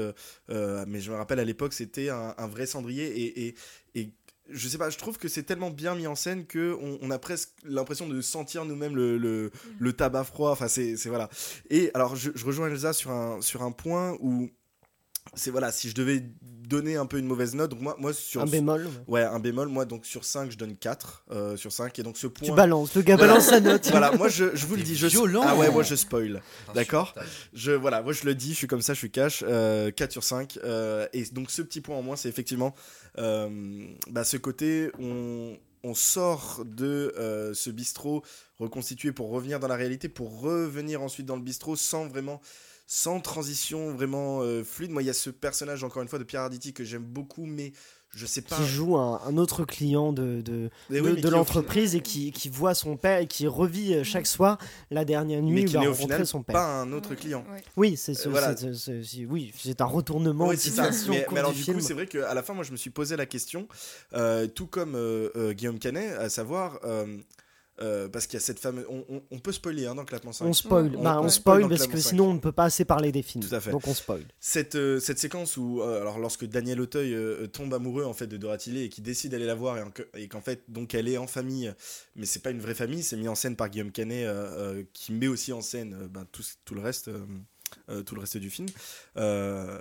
mais 0.48 1.00
je 1.00 1.10
me 1.10 1.16
rappelle 1.16 1.38
à 1.38 1.44
l'époque, 1.44 1.72
c'était 1.72 2.10
un, 2.10 2.46
vrai 2.48 2.66
cendrier 2.66 3.54
et 3.94 4.12
je 4.50 4.68
sais 4.68 4.78
pas, 4.78 4.90
je 4.90 4.98
trouve 4.98 5.18
que 5.18 5.28
c'est 5.28 5.44
tellement 5.44 5.70
bien 5.70 5.94
mis 5.94 6.06
en 6.06 6.14
scène 6.14 6.46
que 6.46 6.76
on, 6.80 6.98
on 7.00 7.10
a 7.10 7.18
presque 7.18 7.50
l'impression 7.64 8.08
de 8.08 8.20
sentir 8.20 8.64
nous-mêmes 8.64 8.96
le, 8.96 9.16
le, 9.18 9.50
le 9.78 9.92
tabac 9.92 10.24
froid. 10.24 10.50
Enfin, 10.50 10.68
c'est 10.68 10.96
c'est- 10.96 11.08
voilà. 11.08 11.28
Et 11.70 11.90
alors, 11.94 12.16
je, 12.16 12.30
je 12.34 12.44
rejoins 12.44 12.68
Elsa 12.68 12.92
sur 12.92 13.10
un, 13.10 13.40
sur 13.40 13.62
un 13.62 13.72
point 13.72 14.16
où 14.20 14.50
c'est 15.34 15.50
voilà, 15.50 15.70
si 15.72 15.88
je 15.88 15.94
devais 15.94 16.24
donner 16.72 16.96
un 16.96 17.06
peu 17.06 17.18
une 17.18 17.26
mauvaise 17.26 17.54
note, 17.54 17.70
donc 17.70 17.80
moi, 17.80 17.96
moi 17.98 18.12
sur 18.14 18.40
Un 18.40 18.46
bémol. 18.46 18.88
ouais, 19.06 19.22
un 19.22 19.38
bémol, 19.38 19.68
moi 19.68 19.84
donc 19.84 20.06
sur 20.06 20.24
5, 20.24 20.50
je 20.50 20.56
donne 20.56 20.74
4 20.76 21.24
euh, 21.30 21.56
sur 21.56 21.70
5 21.70 21.98
et 21.98 22.02
donc 22.02 22.16
ce 22.16 22.26
point 22.26 22.48
Tu 22.48 22.54
balances, 22.54 22.94
le 22.96 23.02
gars 23.02 23.16
balance 23.16 23.46
sa 23.46 23.60
note. 23.60 23.88
voilà, 23.90 24.12
moi 24.12 24.28
je, 24.28 24.56
je 24.56 24.66
vous 24.66 24.76
le 24.76 24.82
dis, 24.82 24.96
je 24.96 25.06
violent. 25.06 25.42
Ah 25.44 25.54
ouais, 25.56 25.70
moi 25.70 25.82
je 25.82 25.94
spoil. 25.94 26.42
D'accord. 26.74 27.14
Je 27.52 27.72
voilà, 27.72 28.00
moi 28.02 28.12
je 28.12 28.24
le 28.24 28.34
dis, 28.34 28.50
je 28.52 28.56
suis 28.58 28.66
comme 28.66 28.82
ça, 28.82 28.94
je 28.94 28.98
suis 28.98 29.10
cash. 29.10 29.44
euh, 29.46 29.90
4 29.90 30.10
sur 30.12 30.24
5 30.24 30.58
euh, 30.64 31.06
et 31.12 31.24
donc 31.32 31.50
ce 31.50 31.60
petit 31.62 31.80
point 31.82 31.96
en 31.96 32.02
moins, 32.02 32.16
c'est 32.16 32.28
effectivement 32.30 32.74
euh, 33.18 33.48
bah, 34.10 34.24
ce 34.24 34.36
côté 34.38 34.90
on 34.98 35.56
on 35.84 35.94
sort 35.94 36.62
de 36.64 37.12
euh, 37.18 37.54
ce 37.54 37.68
bistrot 37.68 38.22
reconstitué 38.60 39.10
pour 39.10 39.30
revenir 39.30 39.58
dans 39.58 39.66
la 39.66 39.74
réalité, 39.74 40.08
pour 40.08 40.40
revenir 40.40 41.02
ensuite 41.02 41.26
dans 41.26 41.34
le 41.34 41.42
bistrot 41.42 41.74
sans 41.74 42.06
vraiment 42.06 42.40
sans 42.86 43.20
transition 43.20 43.94
vraiment 43.94 44.40
euh, 44.42 44.62
fluide. 44.64 44.90
Moi, 44.90 45.02
il 45.02 45.06
y 45.06 45.10
a 45.10 45.14
ce 45.14 45.30
personnage 45.30 45.82
encore 45.84 46.02
une 46.02 46.08
fois 46.08 46.18
de 46.18 46.24
Pierre 46.24 46.42
Arditi 46.42 46.72
que 46.72 46.84
j'aime 46.84 47.04
beaucoup, 47.04 47.46
mais 47.46 47.72
je 48.14 48.26
sais 48.26 48.42
pas. 48.42 48.56
Qui 48.56 48.66
joue 48.66 48.98
un, 48.98 49.22
un 49.24 49.38
autre 49.38 49.64
client 49.64 50.12
de, 50.12 50.42
oui, 50.90 51.22
l'entreprise 51.22 51.94
et 51.94 52.00
qui, 52.02 52.30
qui 52.30 52.50
voit 52.50 52.74
son 52.74 52.98
père 52.98 53.20
et 53.20 53.26
qui 53.26 53.46
revit 53.46 53.94
euh, 53.94 54.04
chaque 54.04 54.26
soir 54.26 54.58
la 54.90 55.06
dernière 55.06 55.40
nuit 55.40 55.54
mais 55.54 55.62
où 55.62 55.64
qui 55.64 55.72
il 55.72 55.78
rencontrer 55.78 56.02
final 56.04 56.26
son 56.26 56.42
père. 56.42 56.52
pas 56.52 56.80
un 56.82 56.92
autre 56.92 57.14
client. 57.14 57.42
Oui, 57.78 57.96
c'est 57.96 58.12
ce- 58.12 58.28
Euh, 58.28 58.32
voilà. 58.32 58.54
oui, 59.30 59.50
un 59.80 59.84
retournement 59.86 60.48
Oui, 60.48 60.56
de 60.56 60.60
c'est 60.60 60.68
ça. 60.70 60.92
situation 60.92 61.14
Mais, 61.32 61.38
alors, 61.38 61.54
du 61.54 61.62
film. 61.62 61.78
coup, 61.78 61.82
c'est 61.82 61.94
vrai 61.94 62.06
qu'à 62.06 62.34
la 62.34 62.42
fin, 62.42 62.52
moi, 62.52 62.64
je 62.64 62.72
me 62.72 62.76
suis 62.76 62.90
posé 62.90 63.16
la 63.16 63.24
question, 63.24 63.66
euh, 64.12 64.46
tout 64.46 64.66
comme 64.66 64.94
euh, 64.94 65.30
euh, 65.36 65.52
Guillaume 65.54 65.78
Canet, 65.78 66.12
à 66.18 66.28
savoir. 66.28 66.80
Euh, 67.80 68.08
parce 68.08 68.26
qu'il 68.26 68.34
y 68.34 68.42
a 68.42 68.44
cette 68.44 68.58
fameuse. 68.58 68.84
On, 68.88 69.04
on- 69.08 69.22
on 69.30 69.38
peut 69.38 69.50
spoiler 69.52 69.86
hein, 69.86 69.94
dans 69.94 70.04
Clapement 70.04 70.32
5. 70.32 70.44
on 70.44 70.52
spoil, 70.52 70.92
On- 70.96 71.02
bah, 71.02 71.18
on 71.20 71.24
on 71.24 71.28
spoil 71.30 71.68
parce 71.68 71.86
que 71.86 71.96
sinon 71.98 72.26
on 72.30 72.34
ne 72.34 72.38
peut 72.38 72.52
pas 72.52 72.64
assez 72.64 72.84
parler 72.84 73.12
des 73.12 73.22
films. 73.22 73.42
Tout 73.48 73.54
à 73.54 73.60
fait. 73.60 73.70
Donc 73.70 73.86
on 73.88 73.94
spoil. 73.94 74.22
Cette, 74.40 74.74
euh, 74.74 75.00
cette 75.00 75.18
séquence 75.18 75.56
où, 75.56 75.80
euh, 75.80 76.00
alors 76.00 76.18
lorsque 76.18 76.44
Daniel 76.44 76.80
Auteuil 76.80 77.14
euh, 77.14 77.46
tombe 77.46 77.72
amoureux 77.72 78.04
en 78.04 78.12
fait 78.12 78.26
de 78.26 78.36
Dora 78.36 78.58
Tillet 78.58 78.84
et 78.84 78.88
qui 78.90 79.00
décide 79.00 79.30
d'aller 79.32 79.46
la 79.46 79.54
voir 79.54 79.78
et, 79.78 79.82
en- 79.82 79.90
et 80.18 80.28
qu'en 80.28 80.42
fait 80.42 80.64
donc 80.68 80.94
elle 80.94 81.08
est 81.08 81.16
en 81.18 81.26
famille, 81.26 81.72
mais 82.14 82.26
c'est 82.26 82.40
pas 82.42 82.50
une 82.50 82.60
vraie 82.60 82.74
famille, 82.74 83.02
c'est 83.02 83.16
mis 83.16 83.28
en 83.28 83.34
scène 83.34 83.56
par 83.56 83.70
Guillaume 83.70 83.90
Canet 83.92 84.26
euh, 84.26 84.32
euh, 84.80 84.84
qui 84.92 85.12
met 85.12 85.28
aussi 85.28 85.52
en 85.52 85.62
scène 85.62 85.94
euh, 86.02 86.08
ben, 86.08 86.26
tout, 86.30 86.42
tout 86.66 86.74
le 86.74 86.82
reste, 86.82 87.08
euh, 87.08 87.24
euh, 87.88 88.02
tout 88.02 88.14
le 88.14 88.20
reste 88.20 88.36
du 88.36 88.50
film. 88.50 88.68
Euh, 89.16 89.80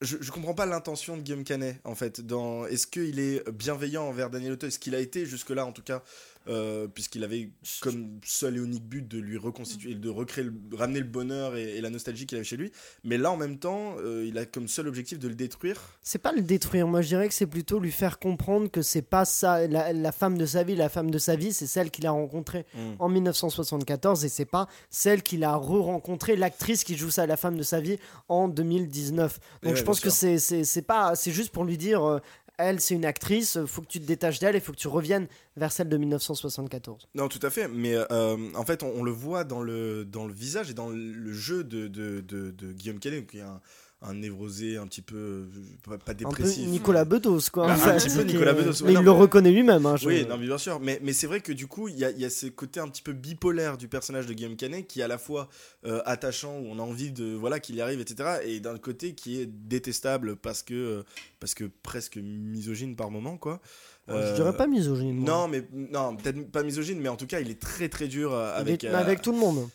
je, 0.00 0.16
je 0.20 0.30
comprends 0.30 0.54
pas 0.54 0.66
l'intention 0.66 1.16
de 1.16 1.22
Guillaume 1.22 1.44
Canet 1.44 1.80
en 1.84 1.94
fait. 1.94 2.20
Dans 2.20 2.66
est-ce 2.66 2.86
qu'il 2.86 3.18
est 3.18 3.48
bienveillant 3.50 4.04
envers 4.04 4.28
Daniel 4.28 4.52
Auteuil, 4.52 4.70
ce 4.72 4.78
qu'il 4.78 4.94
a 4.94 5.00
été 5.00 5.24
jusque 5.24 5.50
là 5.50 5.64
en 5.64 5.72
tout 5.72 5.82
cas. 5.82 6.02
Euh, 6.48 6.86
puisqu'il 6.88 7.24
avait 7.24 7.50
comme 7.80 8.20
seul 8.24 8.56
et 8.56 8.60
unique 8.60 8.84
but 8.86 9.06
de 9.08 9.18
lui 9.18 9.36
reconstituer, 9.38 9.94
de 9.94 10.08
recréer, 10.10 10.44
le- 10.44 10.54
ramener 10.76 10.98
le 11.00 11.06
bonheur 11.06 11.56
et, 11.56 11.76
et 11.76 11.80
la 11.80 11.90
nostalgie 11.90 12.26
qu'il 12.26 12.36
avait 12.36 12.44
chez 12.44 12.56
lui. 12.56 12.70
Mais 13.02 13.16
là, 13.18 13.30
en 13.30 13.36
même 13.36 13.58
temps, 13.58 13.96
euh, 13.98 14.24
il 14.26 14.36
a 14.38 14.44
comme 14.46 14.68
seul 14.68 14.86
objectif 14.88 15.18
de 15.18 15.28
le 15.28 15.34
détruire. 15.34 15.80
C'est 16.02 16.18
pas 16.18 16.32
le 16.32 16.42
détruire, 16.42 16.86
moi 16.86 17.00
je 17.02 17.08
dirais 17.08 17.28
que 17.28 17.34
c'est 17.34 17.46
plutôt 17.46 17.78
lui 17.78 17.90
faire 17.92 18.18
comprendre 18.18 18.70
que 18.70 18.82
c'est 18.82 19.02
pas 19.02 19.24
ça, 19.24 19.66
la, 19.66 19.92
la 19.92 20.12
femme 20.12 20.36
de 20.38 20.46
sa 20.46 20.62
vie, 20.64 20.76
la 20.76 20.88
femme 20.88 21.10
de 21.10 21.18
sa 21.18 21.36
vie, 21.36 21.52
c'est 21.52 21.66
celle 21.66 21.90
qu'il 21.90 22.06
a 22.06 22.10
rencontrée 22.10 22.66
en 22.98 23.08
1974 23.08 24.24
et 24.24 24.28
c'est 24.28 24.44
pas 24.44 24.68
celle 24.90 25.22
qu'il 25.22 25.44
a 25.44 25.56
re-rencontrée, 25.56 26.36
l'actrice 26.36 26.84
qui 26.84 26.96
joue 26.96 27.10
ça, 27.10 27.26
la 27.26 27.36
femme 27.36 27.56
de 27.56 27.62
sa 27.62 27.80
vie, 27.80 27.98
en 28.28 28.48
2019. 28.48 29.38
Donc 29.62 29.72
Ouais, 29.72 29.76
je 29.78 29.82
pense 29.84 30.00
que 30.00 30.10
c'est 30.10 30.82
pas, 30.82 31.14
c'est 31.16 31.32
juste 31.32 31.50
pour 31.52 31.64
lui 31.64 31.78
dire, 31.78 32.02
euh, 32.04 32.18
elle 32.58 32.80
c'est 32.80 32.94
une 32.94 33.04
actrice, 33.04 33.58
faut 33.66 33.82
que 33.82 33.88
tu 33.88 34.00
te 34.00 34.06
détaches 34.06 34.38
d'elle 34.38 34.56
et 34.56 34.60
faut 34.60 34.72
que 34.72 34.78
tu 34.78 34.88
reviennes 34.88 35.26
vers 35.56 35.72
celle 35.72 35.88
de 35.88 35.96
1974. 35.96 37.08
Non, 37.14 37.28
tout 37.28 37.40
à 37.42 37.50
fait. 37.50 37.68
Mais 37.68 37.94
euh, 37.94 38.36
en 38.54 38.64
fait, 38.64 38.82
on, 38.82 39.02
le 39.02 39.10
voit 39.10 39.44
dans 39.44 39.62
le, 39.62 40.04
dans 40.04 40.26
le 40.26 40.32
visage 40.32 40.70
et 40.70 40.74
dans 40.74 40.88
le 40.88 41.32
jeu 41.32 41.64
de 41.64 42.72
Guillaume 42.72 42.98
Canet, 42.98 43.26
qui 43.26 43.38
est 43.38 43.42
un, 43.42 43.60
un 44.06 44.14
névrosé 44.14 44.76
un 44.76 44.86
petit 44.86 45.00
peu 45.02 45.16
euh, 45.16 45.46
pas, 45.82 45.96
pas 45.98 46.12
Un 46.12 46.14
peu 46.14 46.24
dépressif. 46.24 46.68
Nicolas 46.68 47.04
Bedos, 47.04 47.40
quoi. 47.52 47.66
Bah, 47.68 47.74
un 47.94 47.96
petit 47.98 48.14
peu 48.14 48.22
Nicolas 48.22 48.52
Bedos, 48.52 48.72
ouais, 48.82 48.88
Mais 48.88 48.92
non, 48.92 49.00
il 49.00 49.04
le 49.04 49.10
mais- 49.12 49.18
reconnaît 49.18 49.50
lui-même. 49.50 49.86
hein, 49.86 49.96
je- 49.96 50.06
Oui, 50.06 50.26
non, 50.28 50.36
mais 50.36 50.46
bien 50.46 50.58
sûr. 50.58 50.78
Mais, 50.80 51.00
mais 51.02 51.12
c'est 51.12 51.26
vrai 51.26 51.40
que 51.40 51.52
du 51.52 51.66
coup, 51.66 51.88
il 51.88 51.98
y 51.98 52.04
a, 52.04 52.10
y 52.10 52.24
a 52.24 52.30
ce 52.30 52.46
côté 52.46 52.80
un 52.80 52.88
petit 52.88 53.02
peu 53.02 53.12
bipolaire 53.12 53.78
du 53.78 53.88
personnage 53.88 54.26
de 54.26 54.34
Guillaume 54.34 54.56
Canet 54.56 54.86
qui 54.86 55.00
est 55.00 55.04
à 55.04 55.08
la 55.08 55.18
fois 55.18 55.48
euh, 55.86 56.02
attachant, 56.04 56.58
où 56.58 56.66
on 56.70 56.78
a 56.78 56.82
envie 56.82 57.10
de 57.12 57.34
voilà 57.34 57.60
qu'il 57.60 57.76
y 57.76 57.80
arrive, 57.80 58.00
etc. 58.00 58.40
Et 58.44 58.60
d'un 58.60 58.76
côté 58.78 59.14
qui 59.14 59.40
est 59.40 59.46
détestable 59.46 60.36
parce 60.36 60.62
que, 60.62 60.74
euh, 60.74 61.02
parce 61.40 61.54
que 61.54 61.64
presque 61.82 62.16
misogyne 62.18 62.96
par 62.96 63.10
moment, 63.10 63.36
quoi. 63.38 63.60
Je 64.06 64.12
Euh, 64.12 64.34
dirais 64.34 64.54
pas 64.54 64.66
misogyne. 64.66 65.16
moi. 65.16 65.30
Non, 65.30 65.48
mais 65.48 65.66
non, 65.72 66.14
peut-être 66.16 66.50
pas 66.52 66.62
misogyne, 66.62 67.00
mais 67.00 67.08
en 67.08 67.16
tout 67.16 67.26
cas, 67.26 67.40
il 67.40 67.48
est 67.50 67.58
très 67.58 67.88
très 67.88 68.06
dur 68.06 68.34
avec. 68.34 68.84
est- 68.84 68.88
avec 68.88 69.22
tout 69.22 69.32
le 69.32 69.38
monde. 69.38 69.66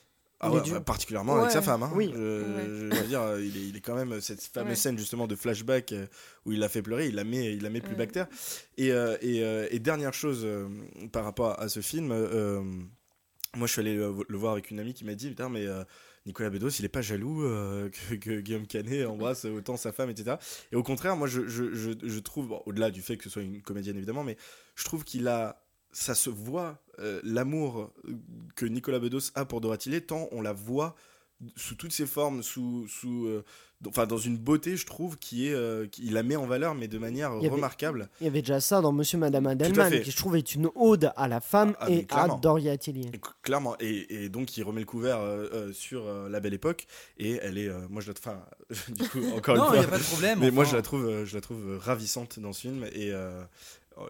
Ah 0.42 0.52
ouais, 0.52 0.62
bah, 0.72 0.80
particulièrement 0.82 1.38
avec 1.38 1.52
sa 1.52 1.62
femme. 1.62 1.84
Hein. 1.84 1.92
Oui. 1.96 2.12
Je, 2.14 2.20
Ouais. 2.20 2.90
je 2.92 2.96
veux 3.02 3.08
dire, 3.08 3.22
euh, 3.22 3.44
il 3.44 3.58
est, 3.58 3.68
il 3.70 3.76
est 3.78 3.82
quand 3.82 3.96
même 3.96 4.22
cette 4.22 4.42
fameuse 4.42 4.78
scène 4.78 4.98
justement 4.98 5.28
de 5.28 5.36
flashback 5.36 5.92
euh, 5.92 6.08
où 6.46 6.52
il 6.54 6.60
la 6.60 6.70
fait 6.70 6.82
pleurer, 6.82 7.08
il 7.08 7.16
la 7.16 7.24
met, 7.24 7.54
il 7.54 7.62
la 7.62 7.70
met 7.70 7.82
plus 7.82 7.96
bactère. 7.96 8.28
Et, 8.78 8.92
euh, 8.92 9.18
et, 9.22 9.44
euh, 9.44 9.68
et 9.72 9.80
dernière 9.80 10.14
chose 10.14 10.42
euh, 10.46 10.68
par 11.12 11.24
rapport 11.26 11.60
à 11.60 11.68
ce 11.68 11.82
film, 11.82 12.12
euh, 12.12 12.62
moi 13.56 13.68
je 13.68 13.74
suis 13.74 13.82
allé 13.82 13.96
le, 13.96 14.14
le 14.28 14.38
voir 14.38 14.54
avec 14.54 14.72
une 14.72 14.80
amie 14.80 14.94
qui 14.94 15.04
m'a 15.06 15.16
dit 15.16 15.30
putain 15.30 15.50
mais 15.50 15.66
euh, 15.66 15.84
Nicolas 16.28 16.50
Bedos 16.52 16.70
il 16.70 16.86
est 16.86 16.90
pas 16.90 17.02
jaloux 17.02 17.44
euh, 17.44 17.90
que, 17.90 18.16
que 18.16 18.40
Guillaume 18.42 18.68
Canet 18.68 19.06
embrasse 19.08 19.46
autant 19.46 19.76
sa 19.76 19.92
femme 19.92 20.10
etc. 20.12 20.38
Et 20.72 20.76
au 20.76 20.84
contraire 20.84 21.16
moi 21.18 21.28
je, 21.28 21.48
je, 21.48 21.74
je, 21.74 21.92
je 22.02 22.20
trouve 22.20 22.48
bon, 22.50 22.62
au-delà 22.68 22.92
du 22.92 23.02
fait 23.02 23.18
que 23.18 23.24
ce 23.24 23.30
soit 23.32 23.42
une 23.42 23.62
comédienne 23.64 23.98
évidemment 23.98 24.24
mais 24.24 24.38
je 24.76 24.84
trouve 24.84 25.04
qu'il 25.04 25.28
a 25.28 25.64
ça 25.92 26.16
se 26.16 26.30
voit 26.30 26.78
euh, 27.00 27.20
l'amour 27.24 27.92
que 28.56 28.66
Nicolas 28.66 29.00
Bedos 29.00 29.32
a 29.36 29.46
pour 29.46 29.62
Dorothée 29.62 29.84
Tillet, 29.84 30.02
tant 30.02 30.28
on 30.32 30.42
la 30.42 30.54
voit 30.54 30.96
sous 31.56 31.76
toutes 31.76 31.94
ses 31.94 32.06
formes, 32.06 32.44
sous, 32.44 32.86
sous, 32.90 33.26
euh, 33.28 33.46
enfin 33.88 34.06
dans 34.06 34.18
une 34.18 34.38
beauté, 34.38 34.76
je 34.76 34.86
trouve, 34.86 35.18
qui 35.18 35.48
est, 35.48 35.54
euh, 35.54 35.88
qui 35.88 36.06
il 36.06 36.12
la 36.12 36.22
met 36.22 36.36
en 36.36 36.46
valeur, 36.46 36.76
mais 36.76 36.90
de 36.90 36.98
manière 36.98 37.32
Il 37.40 37.46
avait- 37.46 37.56
remarquable. 37.56 38.10
Il 38.20 38.26
y 38.26 38.28
avait 38.28 38.42
déjà 38.42 38.60
ça 38.60 38.82
dans 38.82 38.92
Monsieur 38.92 39.18
Madame 39.20 39.48
Adelman, 39.48 40.02
qui 40.02 40.12
je 40.12 40.18
trouve 40.18 40.36
est 40.36 40.54
une 40.54 40.70
ode 40.76 41.14
à 41.16 41.30
la 41.30 41.40
femme 41.40 41.78
Ah, 41.80 41.90
et 41.90 42.00
à 42.00 42.04
clairement. 42.04 42.38
Doria 42.40 42.76
clairement, 43.42 43.78
et, 43.80 44.26
et 44.26 44.28
donc 44.28 44.58
il 44.58 44.64
remet 44.64 44.82
le 44.82 44.86
couvert 44.86 45.20
euh, 45.20 45.48
euh, 45.54 45.72
sur 45.72 46.06
euh, 46.06 46.28
la 46.28 46.42
Belle 46.42 46.54
Époque, 46.56 46.88
et 47.18 47.40
elle 47.42 47.58
est, 47.58 47.70
euh, 47.70 47.88
moi 47.90 48.02
je 48.02 48.10
la, 48.12 48.16
enfin, 48.18 48.44
du 48.90 49.08
coup 49.08 49.22
encore 49.34 49.56
Non, 49.56 49.70
une 49.74 49.76
il 49.76 49.76
fois, 49.76 49.80
n'y 49.80 49.86
a 49.86 49.90
pas 49.92 49.98
de 49.98 50.04
problème. 50.04 50.40
mais 50.42 50.52
moi 50.52 50.64
enfin. 50.64 50.72
je 50.72 50.76
la 50.76 50.82
trouve, 50.82 51.06
euh, 51.06 51.24
je 51.26 51.36
la 51.36 51.42
trouve 51.42 51.66
euh, 51.70 51.78
ravissante 51.78 52.38
dans 52.42 52.52
ce 52.52 52.60
film, 52.68 52.84
et, 52.92 53.14
euh, 53.14 53.42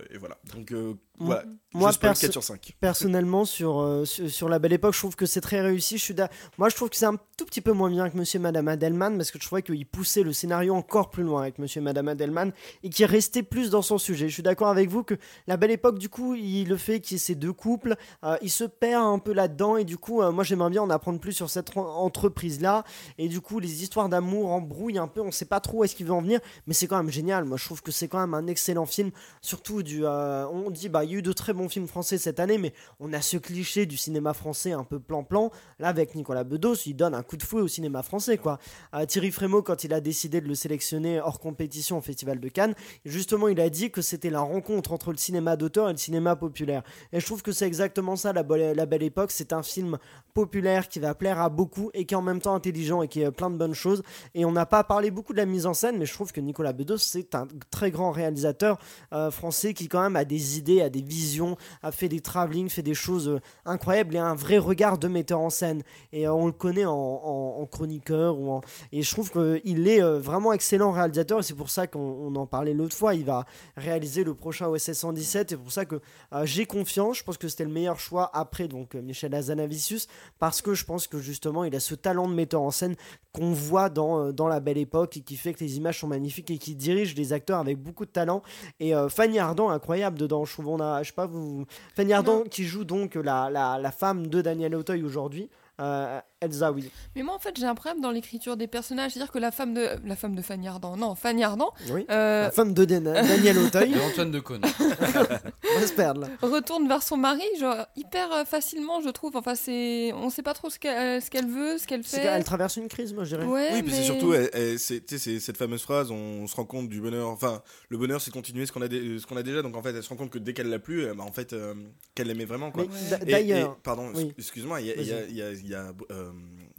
et 0.09 0.17
voilà. 0.17 0.37
Donc 0.55 0.71
euh, 0.71 0.95
voilà, 1.19 1.43
Moi, 1.73 1.89
je 1.89 1.95
spoil 1.95 2.11
perso- 2.11 2.21
4 2.27 2.31
sur 2.31 2.43
5. 2.43 2.75
personnellement, 2.79 3.45
sur, 3.45 3.79
euh, 3.81 4.05
sur, 4.05 4.29
sur 4.29 4.49
la 4.49 4.57
belle 4.59 4.73
époque, 4.73 4.93
je 4.93 4.99
trouve 4.99 5.15
que 5.15 5.25
c'est 5.25 5.41
très 5.41 5.61
réussi. 5.61 5.97
Je 5.97 6.03
suis 6.03 6.15
Moi, 6.57 6.69
je 6.69 6.75
trouve 6.75 6.89
que 6.89 6.95
c'est 6.95 7.05
un 7.05 7.17
tout 7.37 7.45
petit 7.45 7.61
peu 7.61 7.71
moins 7.73 7.89
bien 7.89 8.09
que 8.09 8.17
Monsieur 8.17 8.39
et 8.39 8.41
Madame 8.41 8.67
Adelman, 8.67 9.17
parce 9.17 9.31
que 9.31 9.39
je 9.39 9.45
trouvais 9.45 9.61
qu'il 9.61 9.85
poussait 9.85 10.23
le 10.23 10.33
scénario 10.33 10.73
encore 10.75 11.09
plus 11.09 11.23
loin 11.23 11.41
avec 11.41 11.59
Monsieur 11.59 11.79
et 11.81 11.83
Madame 11.83 12.07
Adelman, 12.07 12.51
et 12.83 12.89
qu'il 12.89 13.05
restait 13.05 13.43
plus 13.43 13.69
dans 13.69 13.81
son 13.81 13.97
sujet. 13.97 14.27
Je 14.29 14.33
suis 14.33 14.43
d'accord 14.43 14.69
avec 14.69 14.89
vous 14.89 15.03
que 15.03 15.15
la 15.47 15.57
belle 15.57 15.71
époque, 15.71 15.99
du 15.99 16.09
coup, 16.09 16.35
il 16.35 16.67
le 16.67 16.77
fait 16.77 16.99
qu'il 17.01 17.15
y 17.15 17.15
ait 17.15 17.19
ces 17.23 17.35
deux 17.35 17.53
couples, 17.53 17.95
euh, 18.23 18.37
il 18.41 18.49
se 18.49 18.63
perd 18.63 19.03
un 19.05 19.19
peu 19.19 19.33
là-dedans, 19.33 19.77
et 19.77 19.83
du 19.85 19.97
coup, 19.97 20.21
euh, 20.21 20.31
moi, 20.31 20.43
j'aimerais 20.43 20.69
bien 20.69 20.81
en 20.81 20.89
apprendre 20.89 21.19
plus 21.19 21.33
sur 21.33 21.49
cette 21.49 21.75
en- 21.77 21.81
entreprise-là, 22.03 22.83
et 23.17 23.27
du 23.27 23.41
coup, 23.41 23.59
les 23.59 23.83
histoires 23.83 24.09
d'amour 24.09 24.51
embrouillent 24.51 24.97
un 24.99 25.07
peu, 25.07 25.21
on 25.21 25.31
sait 25.31 25.45
pas 25.45 25.59
trop 25.59 25.79
où 25.79 25.83
est-ce 25.83 25.95
qu'il 25.95 26.05
veut 26.05 26.13
en 26.13 26.21
venir, 26.21 26.39
mais 26.67 26.73
c'est 26.73 26.87
quand 26.87 26.97
même 26.97 27.09
génial. 27.11 27.45
Moi, 27.45 27.57
je 27.57 27.65
trouve 27.65 27.81
que 27.81 27.91
c'est 27.91 28.07
quand 28.07 28.19
même 28.19 28.33
un 28.33 28.47
excellent 28.47 28.85
film, 28.85 29.11
surtout 29.41 29.83
du. 29.83 30.05
euh, 30.05 30.45
on 30.49 30.69
dit, 30.69 30.89
bah, 30.89 31.03
il 31.09 31.13
y 31.13 31.15
a 31.15 31.19
eu 31.19 31.21
de 31.23 31.33
très 31.33 31.53
bons 31.53 31.67
films 31.69 31.87
français 31.87 32.19
cette 32.19 32.39
année, 32.39 32.59
mais 32.59 32.71
on 32.99 33.11
a 33.13 33.21
ce 33.21 33.37
cliché 33.37 33.87
du 33.87 33.97
cinéma 33.97 34.33
français 34.33 34.73
un 34.73 34.83
peu 34.83 34.99
plan-plan. 34.99 35.49
Là, 35.79 35.87
avec 35.87 36.13
Nicolas 36.13 36.43
Bedos, 36.43 36.75
il 36.85 36.93
donne 36.95 37.15
un 37.15 37.23
coup 37.23 37.35
de 37.35 37.41
fouet 37.43 37.61
au 37.61 37.67
cinéma 37.67 38.03
français, 38.03 38.37
quoi. 38.37 38.59
Euh, 38.93 39.05
Thierry 39.07 39.31
Frémaux, 39.31 39.63
quand 39.63 39.83
il 39.83 39.93
a 39.93 40.01
décidé 40.01 40.39
de 40.39 40.47
le 40.47 40.53
sélectionner 40.55 41.19
hors 41.19 41.39
compétition 41.39 41.97
au 41.97 42.01
Festival 42.01 42.39
de 42.39 42.47
Cannes, 42.47 42.75
justement, 43.05 43.47
il 43.47 43.59
a 43.59 43.69
dit 43.69 43.89
que 43.89 44.03
c'était 44.03 44.29
la 44.29 44.41
rencontre 44.41 44.91
entre 44.91 45.11
le 45.11 45.17
cinéma 45.17 45.55
d'auteur 45.55 45.89
et 45.89 45.93
le 45.93 45.97
cinéma 45.97 46.35
populaire. 46.35 46.83
Et 47.11 47.19
je 47.19 47.25
trouve 47.25 47.41
que 47.41 47.51
c'est 47.51 47.65
exactement 47.65 48.15
ça, 48.15 48.31
la, 48.31 48.43
Belle- 48.43 49.01
Époque. 49.01 49.31
C'est 49.31 49.53
un 49.53 49.63
film 49.63 49.97
populaire 50.33 50.89
qui 50.89 50.99
va 50.99 51.15
plaire 51.15 51.39
à 51.39 51.49
beaucoup 51.49 51.89
et 51.93 52.05
qui 52.05 52.13
est 52.13 52.17
en 52.17 52.21
même 52.21 52.41
temps 52.41 52.53
intelligent 52.53 53.01
et 53.01 53.07
qui 53.07 53.21
est 53.21 53.31
plein 53.31 53.49
de 53.49 53.55
bonnes 53.57 53.73
choses. 53.73 54.03
Et 54.35 54.45
on 54.45 54.51
n'a 54.51 54.65
pas 54.65 54.83
parlé 54.83 55.09
beaucoup 55.09 55.33
de 55.33 55.37
la 55.37 55.45
mise 55.45 55.65
en 55.65 55.73
scène, 55.73 55.97
mais 55.97 56.05
je 56.05 56.13
trouve 56.13 56.31
que 56.31 56.41
Nicolas 56.41 56.73
Bedos, 56.73 56.97
c'est 56.97 57.33
un 57.33 57.47
très 57.71 57.89
grand 57.91 58.11
réalisateur 58.11 58.77
euh, 59.13 59.31
français 59.31 59.73
qui, 59.73 59.87
quand 59.87 60.01
même, 60.01 60.15
a 60.15 60.25
des 60.25 60.57
idées, 60.57 60.81
a 60.81 60.89
des 60.89 60.98
visions, 61.01 61.57
a 61.83 61.91
fait 61.91 62.09
des 62.09 62.21
travelling, 62.21 62.69
fait 62.69 62.81
des 62.81 62.93
choses 62.93 63.27
euh, 63.27 63.39
incroyables 63.65 64.15
et 64.15 64.19
un 64.19 64.35
vrai 64.35 64.57
regard 64.57 64.97
de 64.97 65.07
metteur 65.07 65.39
en 65.39 65.49
scène. 65.49 65.83
Et 66.11 66.27
euh, 66.27 66.33
on 66.33 66.45
le 66.45 66.51
connaît 66.51 66.85
en, 66.85 67.67
chroniqueur. 67.71 68.39
Ou 68.39 68.51
en... 68.51 68.61
Et 68.91 69.01
je 69.01 69.11
trouve 69.11 69.31
qu'il 69.31 69.87
est 69.87 70.01
euh, 70.01 70.19
vraiment 70.19 70.53
excellent 70.53 70.91
réalisateur 70.91 71.39
et 71.39 71.43
c'est 71.43 71.53
pour 71.53 71.69
ça 71.69 71.87
qu'on 71.87 71.99
on 71.99 72.35
en 72.35 72.45
parlait 72.45 72.73
l'autre 72.73 72.95
fois. 72.95 73.15
Il 73.15 73.25
va 73.25 73.45
réaliser 73.75 74.23
le 74.23 74.33
prochain 74.33 74.67
OSS 74.67 74.93
117 74.93 75.51
et 75.51 75.57
pour 75.57 75.71
ça 75.71 75.85
que 75.85 76.01
j'ai 76.43 76.65
confiance. 76.65 77.17
Je 77.17 77.23
pense 77.23 77.37
que 77.37 77.47
c'était 77.47 77.63
le 77.63 77.71
meilleur 77.71 77.99
choix 77.99 78.29
après 78.33 78.67
donc 78.67 78.95
Michel 78.95 79.33
Azanavicius 79.33 80.07
parce 80.39 80.61
que 80.61 80.73
je 80.73 80.85
pense 80.85 81.07
que 81.07 81.19
justement 81.19 81.63
il 81.63 81.75
a 81.75 81.79
ce 81.79 81.95
talent 81.95 82.27
de 82.27 82.33
metteur 82.33 82.61
en 82.61 82.71
scène 82.71 82.95
qu'on 83.33 83.51
voit 83.51 83.89
dans, 83.89 84.31
dans 84.31 84.47
la 84.47 84.59
belle 84.59 84.77
époque 84.77 85.17
et 85.17 85.21
qui 85.21 85.35
fait 85.35 85.53
que 85.53 85.63
les 85.63 85.77
images 85.77 85.99
sont 85.99 86.07
magnifiques 86.07 86.51
et 86.51 86.57
qui 86.57 86.75
dirige 86.75 87.15
des 87.15 87.33
acteurs 87.33 87.59
avec 87.59 87.77
beaucoup 87.77 88.05
de 88.05 88.11
talent. 88.11 88.41
Et 88.79 88.93
Fanny 89.09 89.39
Ardant, 89.39 89.69
incroyable 89.69 90.17
dedans. 90.17 90.45
Je 90.45 90.53
trouve 90.53 90.69
on 90.69 90.79
a, 90.79 90.88
je 91.01 91.07
sais 91.07 91.13
pas 91.13 91.25
vous, 91.25 91.65
Fanny 91.95 92.13
Ardant 92.13 92.43
qui 92.43 92.65
joue 92.65 92.83
donc 92.83 93.15
la, 93.15 93.49
la, 93.49 93.77
la 93.77 93.91
femme 93.91 94.27
de 94.27 94.41
Daniel 94.41 94.75
Auteuil 94.75 95.03
aujourd'hui. 95.03 95.49
Euh, 95.79 96.19
Elsa, 96.41 96.71
oui. 96.71 96.89
Mais 97.17 97.23
moi, 97.23 97.35
en 97.35 97.39
fait, 97.39 97.53
j'ai 97.59 97.65
un 97.65 97.75
problème 97.75 97.99
dans 98.01 98.11
l'écriture 98.11 98.55
des 98.55 98.67
personnages. 98.67 99.11
C'est-à-dire 99.11 99.29
que 99.31 99.39
la 99.39 99.51
femme 99.51 99.73
de 99.73 99.85
la 100.05 100.15
femme 100.15 100.35
de 100.35 100.41
Fanny 100.41 100.69
Ardant, 100.69 100.95
non, 100.95 101.13
Fanny 101.13 101.43
Ardant, 101.43 101.73
oui. 101.91 102.05
euh, 102.09 102.43
La 102.43 102.51
femme 102.51 102.73
de 102.73 102.85
Dan- 102.85 103.03
Daniel 103.03 103.57
Auteuil. 103.57 103.91
Et 103.95 103.99
Antoine 103.99 104.31
de 104.31 104.39
Caunes. 104.39 104.61
on 104.79 105.79
va 105.81 105.85
se 105.87 105.91
perdre 105.93 106.21
là. 106.21 106.27
retourne 106.41 106.87
vers 106.87 107.03
son 107.03 107.17
mari, 107.17 107.41
genre 107.59 107.85
hyper 107.97 108.31
euh, 108.31 108.45
facilement, 108.45 109.01
je 109.01 109.09
trouve. 109.09 109.35
Enfin, 109.35 109.53
c'est, 109.55 110.13
on 110.13 110.29
sait 110.29 110.41
pas 110.41 110.53
trop 110.53 110.69
ce 110.69 110.79
qu'elle, 110.79 111.21
ce 111.21 111.29
qu'elle 111.29 111.45
veut, 111.49 111.77
ce 111.77 111.85
qu'elle 111.85 112.03
fait. 112.03 112.21
qu'elle 112.21 112.43
traverse 112.45 112.77
une 112.77 112.87
crise, 112.87 113.13
moi 113.13 113.25
je 113.25 113.35
dirais. 113.35 113.45
Ouais, 113.45 113.69
Oui, 113.73 113.83
puis 113.83 113.91
c'est 113.91 113.99
mais- 113.99 114.05
surtout, 114.05 114.33
elle- 114.33 114.49
elle- 114.53 114.79
c'est 114.79 115.05
tu 115.05 115.17
sais, 115.17 115.33
c'est 115.33 115.39
cette 115.41 115.57
fameuse 115.57 115.81
phrase, 115.81 116.09
on 116.09 116.47
se 116.47 116.55
rend 116.55 116.63
compte 116.63 116.87
du 116.87 117.01
bonheur. 117.01 117.27
Enfin, 117.27 117.61
le 117.89 117.97
bonheur, 117.97 118.21
c'est 118.21 118.31
continuer 118.31 118.65
ce 118.65 118.71
qu'on 118.71 118.81
a, 118.81 118.87
dé- 118.87 119.19
ce 119.19 119.25
qu'on 119.27 119.35
a 119.35 119.43
déjà. 119.43 119.61
Donc 119.61 119.75
en 119.75 119.83
fait, 119.83 119.89
elle 119.93 120.03
se 120.03 120.07
rend 120.09 120.15
compte 120.15 120.29
que 120.29 120.39
dès 120.39 120.53
qu'elle 120.53 120.69
l'a 120.69 120.79
plus, 120.79 121.03
euh, 121.07 121.13
bah, 121.13 121.25
en 121.27 121.33
fait, 121.33 121.51
euh, 121.51 121.73
qu'elle 122.15 122.27
l'aimait 122.27 122.45
vraiment. 122.45 122.71
Quoi. 122.71 122.85
Mais 122.87 122.93
Ouais. 122.93 123.09
d'a- 123.09 123.23
Et- 123.27 123.31
d'ailleurs, 123.31 123.71
et- 123.77 123.81
pardon, 123.83 124.09
oui. 124.15 124.33
excuse-moi, 124.37 124.79
il 124.79 124.87
y 124.87 124.91
a, 124.91 124.95
il 124.95 125.05
y 125.05 125.11
a- 125.11 125.25
il 125.25 125.35
y 125.35 125.41
a- 125.41 125.51
il 125.51 125.67
y 125.67 125.75
a, 125.75 125.91
euh, 126.11 126.27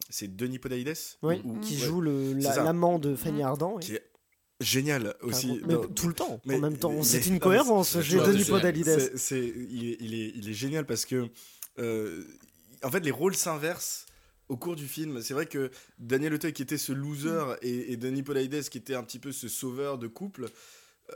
c'est 0.09 0.35
Denis 0.37 0.59
Podalides 0.59 0.95
oui, 1.23 1.41
ou- 1.45 1.59
qui 1.61 1.75
ouais, 1.75 1.87
joue 1.87 2.01
la- 2.01 2.65
l'amant 2.65 2.99
de 2.99 3.15
Fanny 3.15 3.43
Ardant. 3.43 3.75
oui. 3.77 3.83
qui 3.85 3.95
est 3.95 4.03
génial 4.61 5.15
aussi. 5.23 5.61
mais 5.67 5.75
tout 5.95 6.09
le 6.09 6.15
temps, 6.15 6.41
mais- 6.45 6.57
en 6.57 6.61
même 6.61 6.77
temps. 6.79 7.03
C'est 7.03 7.27
une 7.27 7.35
mais 7.35 7.39
cohérence 7.41 7.97
Denis. 7.97 8.45
Podalides. 8.45 9.13
C'est, 9.17 9.41
il, 9.47 9.91
est, 9.91 9.97
il 10.01 10.15
est- 10.15 10.33
il 10.35 10.49
est 10.51 10.55
génial 10.55 10.85
parce 10.87 11.05
que, 11.07 11.29
euh, 11.79 12.25
en 12.83 12.91
fait, 12.91 13.01
les 13.01 13.11
rôles 13.11 13.35
s'inversent 13.37 14.07
au 14.49 14.57
cours 14.57 14.75
du 14.77 14.87
film. 14.89 15.23
C'est 15.23 15.33
vrai 15.35 15.47
que 15.47 15.71
Daniel 15.99 16.35
Auteuil, 16.35 16.53
qui 16.53 16.63
était 16.63 16.77
ce 16.79 16.93
loser, 16.93 17.55
et, 17.63 17.93
et 17.93 17.97
Denis 17.97 18.23
Podalides, 18.25 18.69
qui 18.69 18.79
était 18.79 18.95
un 18.97 19.03
petit 19.05 19.19
peu 19.21 19.33
ce 19.33 19.49
sauveur 19.49 19.97
de 19.97 20.09
couple, 20.09 20.47
euh, 21.11 21.15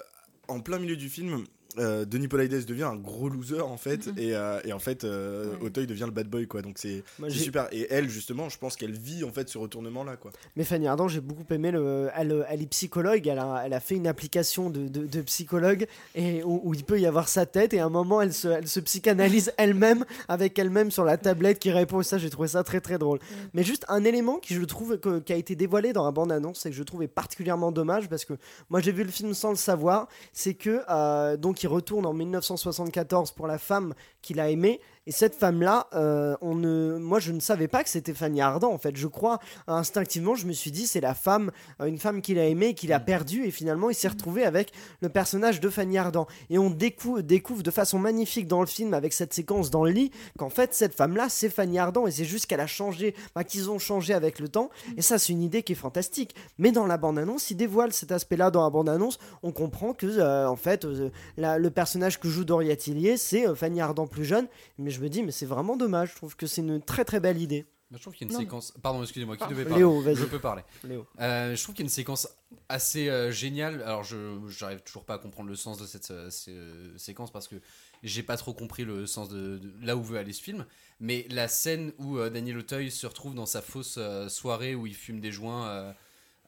en 0.49 0.61
plein 0.61 0.79
milieu 0.79 0.97
du 0.97 1.09
film, 1.09 1.45
euh, 1.78 2.04
Denis 2.04 2.28
Podalides 2.28 2.64
devient 2.66 2.85
un 2.85 2.97
gros 2.97 3.28
loser 3.28 3.61
en 3.61 3.76
fait, 3.76 4.07
Mhm. 4.07 4.14
et, 4.19 4.35
euh, 4.37 4.61
et 4.64 4.73
en 4.73 4.78
fait, 4.78 5.04
euh, 5.04 5.52
Ouais. 5.54 5.66
Auteuil 5.66 5.87
devient 5.87 6.04
le 6.07 6.11
bad 6.12 6.28
boy 6.28 6.47
quoi. 6.47 6.62
Donc 6.62 6.78
c'est, 6.78 7.02
super. 7.31 7.69
Et 7.73 7.87
elle, 7.90 8.09
justement, 8.09 8.49
je 8.49 8.59
pense 8.59 8.76
qu'elle 8.76 8.93
vit 8.93 9.25
en 9.25 9.31
fait 9.33 9.49
ce 9.49 9.59
retournement 9.59 10.04
là 10.04 10.16
quoi. 10.16 10.31
Mais 10.57 10.64
Fanny 10.64 10.87
Ardant, 10.87 11.09
j'ai 11.09 11.21
beaucoup 11.21 11.45
aimé. 11.52 11.71
Le... 11.71 12.11
Elle, 12.16 12.45
elle 12.49 12.62
est 12.62 12.66
psychologue, 12.66 13.26
elle 13.26 13.38
a, 13.38 13.62
elle 13.64 13.73
a 13.73 13.81
fait 13.81 13.97
une 13.97 14.07
application 14.07 14.71
de, 14.71 14.88
de, 14.88 15.07
de 15.07 15.23
psychologue 15.23 15.87
et 16.14 16.43
où, 16.45 16.61
où 16.64 16.75
il 16.75 16.85
peut 16.85 17.00
y 17.00 17.07
avoir 17.07 17.28
sa 17.28 17.47
tête. 17.47 17.75
Et 17.75 17.81
à 17.81 17.87
un 17.87 17.90
moment, 17.90 18.21
elle 18.21 18.33
se, 18.33 18.49
elle 18.49 18.69
se 18.69 18.81
psychanalyse 18.81 19.52
elle-même 19.59 20.04
avec 20.28 20.59
elle-même 20.59 20.90
sur 20.90 21.04
la 21.04 21.16
tablette 21.16 21.59
qui 21.59 21.71
répond. 21.71 22.02
Ça, 22.02 22.19
j'ai 22.19 22.31
trouvé 22.31 22.49
ça 22.49 22.62
très 22.64 22.81
très 22.81 22.99
drôle. 22.99 23.19
Mais 23.52 23.62
juste 23.64 23.85
un 23.88 24.04
élément 24.04 24.38
qui, 24.38 24.54
je 24.54 24.62
trouve, 24.62 24.99
que- 24.99 25.19
qui 25.21 25.33
a 25.33 25.37
été 25.37 25.57
dévoilé 25.57 25.93
dans 25.93 26.04
la 26.04 26.11
bande-annonce 26.12 26.64
et 26.66 26.71
que 26.71 26.76
je 26.76 26.83
trouve 26.83 27.02
est 27.02 27.09
particulièrement 27.09 27.73
dommage 27.73 28.09
parce 28.09 28.25
que 28.25 28.35
moi 28.71 28.81
j'ai 28.81 28.93
vu 28.93 29.02
le 29.04 29.11
film 29.11 29.35
sans 29.35 29.50
le 29.50 29.57
savoir. 29.57 30.09
C'est 30.33 30.54
que 30.54 30.83
euh, 30.88 31.37
donc 31.37 31.63
il 31.64 31.68
retourne 31.68 32.04
en 32.04 32.12
1974 32.12 33.33
pour 33.33 33.47
la 33.47 33.56
femme 33.56 33.94
qu'il 34.21 34.38
a 34.38 34.50
aimée. 34.50 34.83
Et 35.06 35.12
cette 35.12 35.34
femme-là, 35.34 35.87
euh, 35.94 36.34
on 36.40 36.54
ne, 36.54 36.96
moi 36.99 37.18
je 37.18 37.32
ne 37.32 37.40
savais 37.40 37.68
pas 37.68 37.84
que 37.84 37.90
c'était 37.90 38.14
Fanny 38.14 38.40
Ardant. 38.40 38.73
En 38.73 38.78
fait, 38.78 38.96
je 38.96 39.06
crois 39.06 39.38
instinctivement, 39.66 40.34
je 40.34 40.46
me 40.46 40.52
suis 40.52 40.70
dit 40.70 40.87
c'est 40.87 41.00
la 41.00 41.14
femme, 41.14 41.50
euh, 41.80 41.87
une 41.87 41.99
femme 41.99 42.23
qu'il 42.23 42.38
a 42.38 42.46
aimée, 42.46 42.75
qu'il 42.75 42.92
a 42.92 43.00
perdue, 43.00 43.44
et 43.44 43.50
finalement 43.50 43.90
il 43.90 43.94
s'est 43.94 44.08
retrouvé 44.08 44.44
avec 44.44 44.73
le 45.00 45.08
personnage 45.08 45.61
de 45.61 45.68
Fanny 45.68 45.99
Ardant. 45.99 46.26
Et 46.50 46.58
on 46.58 46.70
décou- 46.70 47.20
découvre 47.23 47.62
de 47.62 47.70
façon 47.70 47.99
magnifique 47.99 48.46
dans 48.49 48.61
le 48.61 48.66
film 48.66 48.94
avec 48.94 49.12
cette 49.12 49.34
séquence 49.34 49.70
dans 49.70 49.84
le 49.84 49.90
lit 49.90 50.11
qu'en 50.38 50.49
fait 50.50 50.73
cette 50.75 50.94
femme-là 50.94 51.26
c'est 51.28 51.50
Fanny 51.50 51.78
Ardant 51.78 52.06
et 52.06 52.11
c'est 52.11 52.25
juste 52.25 52.46
qu'elle 52.46 52.61
a 52.61 52.66
changé, 52.66 53.14
bah, 53.34 53.44
qu'ils 53.44 53.70
ont 53.70 53.78
changé 53.78 54.14
avec 54.14 54.38
le 54.38 54.49
temps. 54.49 54.70
Et 54.96 55.02
ça 55.02 55.18
c'est 55.18 55.32
une 55.32 55.42
idée 55.42 55.62
qui 55.62 55.73
est 55.73 55.76
fantastique. 55.76 56.34
Mais 56.58 56.73
dans 56.73 56.87
la 56.87 56.96
bande-annonce, 56.96 57.50
il 57.50 57.56
dévoile 57.56 57.92
cet 57.92 58.11
aspect-là 58.12 58.50
dans 58.50 58.62
la 58.62 58.70
bande-annonce. 58.70 59.18
On 59.42 59.52
comprend 59.52 59.92
que 59.92 60.06
euh, 60.06 60.49
en 60.49 60.56
fait 60.56 60.84
euh, 60.84 61.11
la- 61.37 61.58
le 61.58 61.70
personnage 61.70 62.18
que 62.20 62.28
joue 62.28 62.44
Doria 62.44 62.75
Tillier 62.76 63.16
c'est 63.18 63.54
Fanny 63.54 63.80
Ardant 63.82 64.06
plus 64.06 64.25
jeune. 64.25 64.46
Mais 64.78 64.90
je 64.95 65.01
me 65.01 65.09
dis 65.09 65.23
mais 65.23 65.33
c'est 65.33 65.47
vraiment 65.47 65.77
dommage. 65.77 66.11
Je 66.13 66.17
trouve 66.17 66.37
que 66.37 66.47
c'est 66.47 66.61
une 66.63 66.81
très 66.81 67.05
très 67.05 67.21
belle 67.21 67.41
idée. 67.41 67.67
Je 67.93 67.99
trouve 68.01 68.15
qu'il 68.15 68.27
y 68.27 68.29
a 68.29 68.29
une 68.29 68.33
Non, 68.33 68.39
mais- 68.41 68.45
séquence. 68.47 68.73
Pardon, 68.83 69.03
excusez-moi, 69.03 69.37
qui 69.37 69.41
Pardon. 69.41 69.55
devait 69.55 69.65
parler 69.65 69.79
Léo, 69.79 70.01
vas-y. 70.01 70.17
Je 70.17 70.25
peux 70.25 70.41
parler. 70.41 70.63
Léo. 70.83 71.07
Euh, 71.21 71.55
je 71.55 71.63
trouve 71.63 71.77
qu'il 71.77 71.85
y 71.85 71.87
a 71.87 71.89
une 71.89 71.91
séquence 71.91 72.27
assez 72.69 73.09
euh, 73.09 73.31
géniale. 73.31 73.83
Alors, 73.83 74.03
je 74.03 74.17
j'arrive 74.49 74.81
toujours 74.81 75.05
pas 75.05 75.15
à 75.15 75.19
comprendre 75.19 75.49
le 75.49 75.55
sens 75.55 75.79
de 75.79 75.87
cette 75.87 76.11
euh, 76.11 76.29
sé- 76.29 76.51
euh, 76.53 76.97
séquence 76.99 77.31
parce 77.31 77.47
que 77.47 77.55
j'ai 78.03 78.25
pas 78.25 78.37
trop 78.37 78.53
compris 78.53 78.85
le 78.85 79.07
sens 79.07 79.29
de, 79.29 79.59
de 79.59 79.73
là 79.87 79.97
où 79.97 80.03
veut 80.03 80.19
aller 80.19 80.33
ce 80.33 80.43
film. 80.43 80.67
Mais 80.99 81.27
la 81.31 81.47
scène 81.47 81.93
où 81.99 82.19
euh, 82.19 82.31
Daniel 82.31 82.59
Auteuil 82.59 82.91
se 82.91 83.07
retrouve 83.07 83.35
dans 83.35 83.47
sa 83.47 83.63
fausse 83.63 83.97
euh, 83.99 84.29
soirée 84.29 84.75
où 84.75 84.87
il 84.89 84.95
fume 84.95 85.21
des 85.21 85.31
joints 85.31 85.69
euh, 85.69 85.93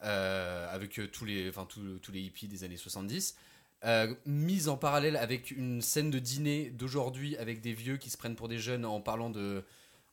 euh, 0.05 0.67
avec 0.75 0.99
euh, 0.99 1.07
tous 1.07 1.25
les, 1.25 1.49
enfin 1.49 1.67
tous, 1.69 1.99
tous 2.03 2.13
les 2.13 2.21
hippies 2.23 2.49
des 2.49 2.65
années 2.65 2.77
70. 2.77 3.37
Euh, 3.85 4.15
mise 4.25 4.69
en 4.69 4.77
parallèle 4.77 5.17
avec 5.17 5.51
une 5.51 5.83
scène 5.83 6.11
de 6.11 6.19
dîner 6.19 6.71
d'aujourd'hui 6.71 7.37
avec 7.37 7.61
des 7.61 7.73
vieux 7.73 7.99
qui 7.99 8.11
se 8.11 8.17
prennent 8.17 8.37
pour 8.37 8.49
des 8.49 8.59
jeunes 8.59 8.85
en 8.85 9.01
parlant 9.01 9.31
de, 9.31 9.65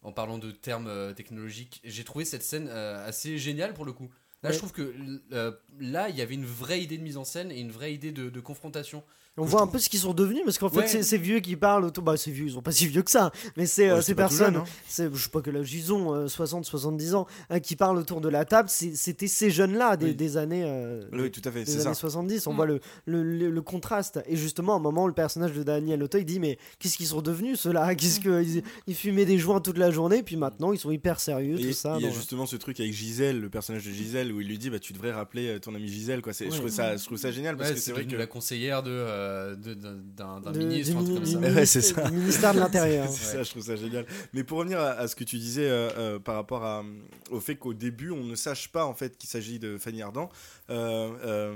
en 0.03 0.11
parlant 0.11 0.37
de 0.37 0.51
termes 0.51 0.87
euh, 0.87 1.13
technologiques. 1.13 1.81
J'ai 1.83 2.03
trouvé 2.03 2.25
cette 2.25 2.43
scène 2.43 2.67
euh, 2.69 3.07
assez 3.07 3.37
géniale 3.37 3.73
pour 3.73 3.85
le 3.85 3.93
coup. 3.93 4.09
Là, 4.43 4.49
Ouais. 4.49 4.53
je 4.53 4.59
trouve 4.59 4.71
que 4.73 4.93
euh, 5.31 5.51
là, 5.79 6.09
il 6.09 6.15
y 6.17 6.21
avait 6.21 6.35
une 6.35 6.45
vraie 6.45 6.81
idée 6.81 6.97
de 6.97 7.03
mise 7.03 7.17
en 7.17 7.23
scène 7.23 7.51
et 7.51 7.59
une 7.59 7.71
vraie 7.71 7.93
idée 7.93 8.11
de, 8.11 8.29
de 8.29 8.39
confrontation. 8.39 9.03
On 9.35 9.45
voit 9.45 9.61
un 9.63 9.67
peu 9.67 9.79
ce 9.79 9.89
qu'ils 9.89 10.01
sont 10.01 10.13
devenus 10.13 10.43
parce 10.45 10.59
qu'en 10.59 10.69
fait 10.69 10.87
c'est 10.87 11.01
ces 11.01 11.17
vieux 11.17 11.39
qui 11.39 11.55
parlent 11.55 11.85
autour 11.85 12.03
bah 12.03 12.17
c'est 12.17 12.29
vieux 12.29 12.45
ils 12.45 12.51
sont 12.51 12.61
pas 12.61 12.71
si 12.71 12.85
vieux 12.85 13.01
que 13.01 13.09
ça 13.09 13.31
mais 13.57 13.65
c'est 13.65 13.89
euh, 13.89 13.95
Ouais, 13.95 14.01
ces 14.03 14.13
personnes 14.13 14.53
jeune, 14.53 14.55
hein. 14.57 14.65
c'est 14.87 15.11
je 15.11 15.23
sais 15.23 15.29
pas 15.31 15.41
que 15.41 15.49
l'âge 15.49 15.73
ils 15.73 15.91
ont 15.91 16.13
euh, 16.13 16.27
60 16.27 16.65
70 16.65 17.15
ans 17.15 17.25
hein, 17.49 17.59
qui 17.59 17.75
parlent 17.75 17.97
autour 17.97 18.21
de 18.21 18.29
la 18.29 18.45
table 18.45 18.69
c'était 18.69 19.25
ces 19.27 19.49
jeunes 19.49 19.73
là 19.75 19.97
des, 19.97 20.05
Oui. 20.09 20.13
des 20.15 20.37
années 20.37 20.61
euh, 20.63 21.01
Oui, 21.11 21.31
tout 21.31 21.41
à 21.45 21.51
fait, 21.51 21.63
des 21.63 21.71
années 21.77 21.83
ça. 21.83 21.93
70 21.95 22.45
on 22.45 22.53
Mm. 22.53 22.55
voit 22.55 22.65
le, 22.67 22.79
le, 23.07 23.23
le- 23.23 23.49
le 23.49 23.61
contraste 23.63 24.19
et 24.27 24.35
justement 24.35 24.73
à 24.73 24.75
un 24.75 24.81
moment 24.81 25.07
le 25.07 25.13
personnage 25.13 25.53
de 25.53 25.63
Daniel 25.63 26.03
Auteuil 26.03 26.25
dit 26.25 26.39
mais 26.39 26.59
qu'est-ce 26.77 26.95
qu'ils 26.97 27.07
sont 27.07 27.23
devenus 27.23 27.59
ceux-là? 27.59 27.95
Qu'est-ce 27.95 28.19
que 28.19 28.43
ils, 28.43 28.61
ils 28.85 28.93
fumaient 28.95 29.25
des 29.25 29.39
joints 29.39 29.61
toute 29.61 29.79
la 29.79 29.89
journée 29.89 30.21
puis 30.21 30.35
maintenant 30.37 30.73
ils 30.73 30.79
sont 30.79 30.91
hyper 30.91 31.19
sérieux 31.19 31.59
Et 31.59 31.69
tout 31.69 31.73
ça 31.73 31.95
il 31.99 32.05
y 32.05 32.07
a 32.07 32.11
justement 32.11 32.45
ce 32.45 32.55
truc 32.55 32.79
avec 32.79 32.93
Gisèle, 32.93 33.41
le 33.41 33.49
personnage 33.49 33.83
de 33.83 33.91
Gisèle, 33.91 34.31
où 34.33 34.41
il 34.41 34.47
lui 34.47 34.57
dit 34.57 34.69
bah 34.69 34.79
tu 34.79 34.91
devrais 34.93 35.11
rappeler 35.11 35.47
euh, 35.47 35.59
ton 35.59 35.73
ami 35.75 35.87
Gisèle 35.87 36.21
quoi. 36.21 36.33
C'est- 36.33 36.45
Je 36.45 36.51
Ouais. 36.51 36.57
trouve 36.57 36.69
ça, 36.69 36.97
je 36.97 37.05
trouve 37.05 37.17
ça 37.17 37.31
génial 37.31 37.55
parce 37.55 37.69
Ouais, 37.69 37.75
que 37.75 37.81
c'est 37.81 37.91
vrai 37.93 38.05
que 38.05 38.15
la 38.15 38.27
conseillère 38.27 38.83
de, 38.83 38.91
euh, 38.91 39.55
de- 39.55 39.73
d'un 39.73 39.95
d'un- 39.95 40.41
d'un 40.41 40.51
de- 40.51 40.57
ministre, 40.59 41.01
du 41.03 41.13
comme 41.13 41.25
ça. 41.25 41.37
Ouais, 41.39 41.65
c'est 41.65 41.81
ça. 41.81 42.09
du 42.09 42.17
ministère 42.17 42.53
de 42.53 42.59
l'Intérieur 42.59 43.07
C'est 43.09 43.25
Ouais. 43.27 43.31
ça, 43.33 43.43
je 43.43 43.49
trouve 43.51 43.63
ça 43.63 43.75
génial. 43.75 44.05
Mais 44.33 44.43
pour 44.43 44.57
revenir 44.57 44.79
à, 44.79 44.89
à 44.91 45.07
ce 45.07 45.15
que 45.15 45.23
tu 45.23 45.37
disais 45.37 45.69
euh, 45.69 45.89
euh, 45.97 46.19
par 46.19 46.35
rapport 46.35 46.63
à, 46.65 46.83
au 47.31 47.39
fait 47.39 47.55
qu'au 47.55 47.73
début 47.73 48.09
on 48.11 48.23
ne 48.23 48.35
sache 48.35 48.69
pas 48.69 48.85
en 48.85 48.93
fait 48.93 49.17
qu'il 49.17 49.29
s'agit 49.29 49.59
de 49.59 49.77
Fanny 49.77 50.01
Ardant, 50.01 50.29
euh, 50.69 51.11
euh, 51.25 51.55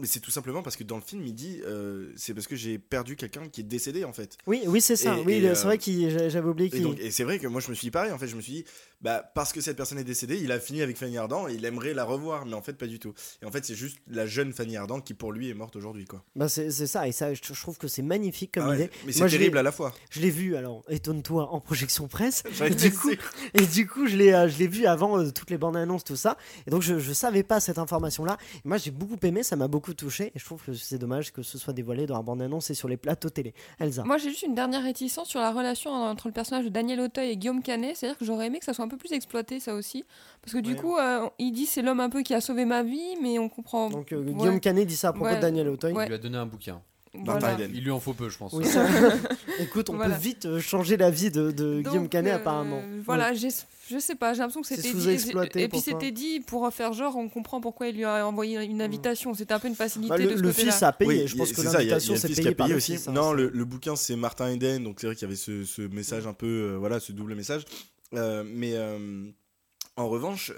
mais 0.00 0.06
c'est 0.06 0.20
tout 0.20 0.30
simplement 0.30 0.62
parce 0.62 0.76
que 0.76 0.84
dans 0.84 0.94
le 0.96 1.02
film 1.02 1.26
il 1.26 1.34
dit 1.34 1.60
euh, 1.64 2.12
c'est 2.14 2.32
parce 2.32 2.46
que 2.46 2.54
j'ai 2.54 2.78
perdu 2.78 3.16
quelqu'un 3.16 3.48
qui 3.48 3.62
est 3.62 3.64
décédé 3.64 4.04
en 4.04 4.12
fait. 4.12 4.36
oui 4.46 4.62
oui 4.66 4.80
c'est 4.80 4.94
ça 4.94 5.16
Et- 5.18 5.22
oui 5.24 5.32
et, 5.34 5.40
c'est 5.54 5.62
euh, 5.62 5.64
vrai 5.64 5.78
qu'il 5.78 6.08
j'a- 6.10 6.28
j'avais 6.28 6.48
oublié 6.48 6.68
Et, 6.68 6.70
qu'il 6.70 6.82
donc- 6.82 7.00
et 7.00 7.10
c'est 7.10 7.24
vrai 7.24 7.38
que 7.40 7.48
moi 7.48 7.60
je 7.60 7.68
me 7.68 7.74
suis 7.74 7.86
dit 7.86 7.90
pareil 7.90 8.12
en 8.12 8.18
fait 8.18 8.28
je 8.28 8.36
me 8.36 8.40
suis 8.40 8.52
dit 8.52 8.64
bah 9.00 9.30
parce 9.34 9.52
que 9.52 9.60
cette 9.60 9.76
personne 9.76 9.98
est 9.98 10.04
décédée 10.04 10.38
il 10.38 10.52
a 10.52 10.60
fini 10.60 10.82
avec 10.82 10.96
Fanny 10.96 11.16
Ardant 11.18 11.48
et 11.48 11.54
il 11.54 11.64
aimerait 11.64 11.94
la 11.94 12.04
revoir 12.04 12.46
mais 12.46 12.54
en 12.54 12.62
fait 12.62 12.74
pas 12.74 12.86
du 12.86 12.98
tout. 12.98 13.12
Et 13.42 13.46
en 13.46 13.50
fait 13.50 13.64
c'est 13.64 13.74
juste 13.74 13.98
la 14.08 14.26
jeune 14.26 14.52
Fanny 14.52 14.76
Ardant 14.76 15.00
qui 15.00 15.14
pour 15.14 15.32
lui 15.32 15.50
est 15.50 15.54
morte 15.54 15.76
aujourd'hui 15.76 16.04
quoi. 16.04 16.24
bah 16.36 16.48
c'est 16.48 16.70
c'est 16.70 16.86
ça 16.86 17.06
et 17.08 17.12
ça 17.12 17.34
je, 17.34 17.40
je 17.42 17.60
trouve 17.60 17.78
que 17.78 17.88
c'est 17.88 18.02
magnifique 18.02 18.52
comme 18.54 18.64
Ah 18.64 18.70
ouais, 18.70 18.76
idée 18.76 18.90
mais 19.06 19.12
c'est 19.12 19.26
terrible 19.28 19.58
à 19.58 19.62
la 19.62 19.72
fois. 19.72 19.92
Je 20.10 20.20
l'ai 20.20 20.30
vu, 20.30 20.56
alors 20.56 20.82
étonne-toi, 20.88 21.48
en 21.52 21.60
projection 21.60 22.08
presse. 22.08 22.42
Et 22.64 22.70
du, 22.74 22.92
coup, 22.92 23.10
et 23.54 23.66
du 23.66 23.86
coup, 23.86 24.06
je 24.06 24.16
l'ai, 24.16 24.32
euh, 24.32 24.48
je 24.48 24.58
l'ai 24.58 24.66
vu 24.66 24.86
avant 24.86 25.18
euh, 25.18 25.30
toutes 25.30 25.50
les 25.50 25.58
bandes 25.58 25.76
annonces, 25.76 26.04
tout 26.04 26.16
ça. 26.16 26.36
Et 26.66 26.70
donc, 26.70 26.82
je, 26.82 26.98
je 26.98 27.12
savais 27.12 27.42
pas 27.42 27.60
cette 27.60 27.78
information-là. 27.78 28.36
Moi, 28.64 28.76
j'ai 28.76 28.90
beaucoup 28.90 29.16
aimé, 29.22 29.42
ça 29.42 29.56
m'a 29.56 29.68
beaucoup 29.68 29.94
touché. 29.94 30.32
Et 30.34 30.38
je 30.38 30.44
trouve 30.44 30.62
que 30.62 30.74
c'est 30.74 30.98
dommage 30.98 31.32
que 31.32 31.42
ce 31.42 31.56
soit 31.58 31.72
dévoilé 31.72 32.06
dans 32.06 32.16
la 32.16 32.22
bande 32.22 32.42
annonce 32.42 32.70
et 32.70 32.74
sur 32.74 32.88
les 32.88 32.96
plateaux 32.96 33.30
télé. 33.30 33.54
Elsa. 33.78 34.02
Moi, 34.04 34.18
j'ai 34.18 34.30
juste 34.30 34.42
une 34.42 34.54
dernière 34.54 34.82
réticence 34.82 35.28
sur 35.28 35.40
la 35.40 35.52
relation 35.52 35.90
entre 35.90 36.28
le 36.28 36.32
personnage 36.34 36.64
de 36.64 36.70
Daniel 36.70 37.00
Auteuil 37.00 37.30
et 37.30 37.36
Guillaume 37.36 37.62
Canet. 37.62 37.96
C'est-à-dire 37.96 38.18
que 38.18 38.24
j'aurais 38.24 38.46
aimé 38.46 38.58
que 38.58 38.64
ça 38.64 38.74
soit 38.74 38.87
un 38.88 38.90
peu 38.90 38.96
plus 38.96 39.12
exploité, 39.12 39.60
ça 39.60 39.74
aussi. 39.74 40.04
Parce 40.42 40.52
que 40.54 40.58
du 40.58 40.72
Ouais. 40.72 40.76
coup, 40.78 40.96
euh, 40.96 41.28
il 41.38 41.52
dit 41.52 41.66
c'est 41.66 41.82
l'homme 41.82 42.00
un 42.00 42.10
peu 42.10 42.22
qui 42.22 42.34
a 42.34 42.40
sauvé 42.40 42.64
ma 42.64 42.82
vie, 42.82 43.16
mais 43.22 43.38
on 43.38 43.48
comprend. 43.48 43.90
Donc, 43.90 44.12
euh, 44.12 44.18
Ouais. 44.22 44.32
Guillaume 44.32 44.60
Canet 44.60 44.86
dit 44.88 44.96
ça 44.96 45.08
à 45.08 45.12
propos 45.12 45.28
Ouais. 45.30 45.36
de 45.36 45.40
Daniel 45.40 45.68
Auteuil. 45.68 45.92
Ouais. 45.92 46.04
Il 46.04 46.08
lui 46.08 46.14
a 46.14 46.18
donné 46.18 46.36
un 46.38 46.46
bouquin. 46.46 46.80
Voilà. 47.14 47.56
Il 47.72 47.82
lui 47.84 47.90
en 47.90 48.00
faut 48.00 48.12
peu, 48.12 48.28
je 48.28 48.38
pense. 48.38 48.52
Oui, 48.52 48.64
ça- 48.66 48.86
Écoute, 49.60 49.90
on 49.90 49.96
Voilà. 49.96 50.14
peut 50.14 50.20
vite 50.20 50.46
euh, 50.46 50.60
changer 50.60 50.96
la 50.96 51.10
vie 51.10 51.30
de, 51.30 51.50
de 51.50 51.80
Donc, 51.80 51.88
Guillaume 51.88 52.08
Canet, 52.08 52.32
euh, 52.34 52.36
apparemment. 52.36 52.82
Voilà, 53.04 53.32
j'ai- 53.34 53.48
je 53.90 53.98
sais 53.98 54.14
pas, 54.14 54.34
j'ai 54.34 54.40
l'impression 54.40 54.60
que 54.60 54.66
c'était 54.68 54.92
dit. 54.92 55.32
Et 55.56 55.68
puis 55.68 55.80
c'était 55.80 56.10
dit 56.12 56.40
pour 56.40 56.70
faire 56.72 56.92
genre, 56.92 57.16
on 57.16 57.28
comprend 57.28 57.60
pourquoi 57.60 57.88
il 57.88 57.96
lui 57.96 58.04
a 58.04 58.26
envoyé 58.26 58.62
une 58.64 58.82
invitation. 58.82 59.32
C'était 59.34 59.54
un 59.54 59.58
peu 59.58 59.68
une 59.68 59.74
facilité 59.74 60.10
Bah, 60.10 60.18
le 60.18 60.26
de 60.26 60.36
ce 60.36 60.42
le 60.42 60.52
fils 60.52 60.82
a 60.82 60.92
payé. 60.92 61.22
Oui, 61.22 61.26
je 61.28 61.36
pense 61.36 61.50
que 61.52 61.56
c'est 61.62 61.68
ça, 61.68 61.82
il 61.82 61.88
y 61.88 61.90
a- 61.92 61.94
l'invitation 61.94 62.14
c'est 62.16 62.26
fils 62.28 62.36
payé 62.36 62.48
qui 62.48 62.52
a 62.52 62.56
par 62.56 62.66
payé 62.66 62.76
aussi. 62.76 62.92
fils, 62.96 63.08
hein, 63.08 63.12
non, 63.12 63.32
le, 63.32 63.48
le 63.48 63.64
bouquin 63.64 63.96
c'est 63.96 64.14
Martin 64.16 64.50
Eden, 64.52 64.84
donc 64.84 65.00
c'est 65.00 65.06
vrai 65.06 65.16
qu'il 65.16 65.22
y 65.26 65.30
avait 65.30 65.36
ce, 65.36 65.64
ce 65.64 65.82
message 65.82 66.26
un 66.26 66.34
peu, 66.34 66.46
euh, 66.46 66.76
voilà, 66.78 67.00
ce 67.00 67.12
double 67.12 67.34
message. 67.34 67.64
Euh, 68.14 68.42
mais 68.46 68.72
euh, 68.74 69.24
en 69.96 70.08
revanche, 70.08 70.52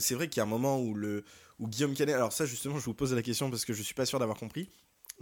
c'est 0.00 0.14
vrai 0.14 0.28
qu'il 0.28 0.38
y 0.38 0.40
a 0.40 0.44
un 0.44 0.48
moment 0.48 0.78
où 0.80 0.94
le 0.94 1.24
où 1.60 1.68
Guillaume 1.68 1.94
Canet, 1.94 2.14
alors 2.16 2.32
ça 2.32 2.46
justement, 2.46 2.78
je 2.78 2.84
vous 2.84 2.94
pose 2.94 3.14
la 3.14 3.22
question 3.22 3.48
parce 3.48 3.64
que 3.64 3.72
je 3.72 3.82
suis 3.82 3.94
pas 3.94 4.04
sûr 4.06 4.18
d'avoir 4.18 4.36
compris. 4.36 4.68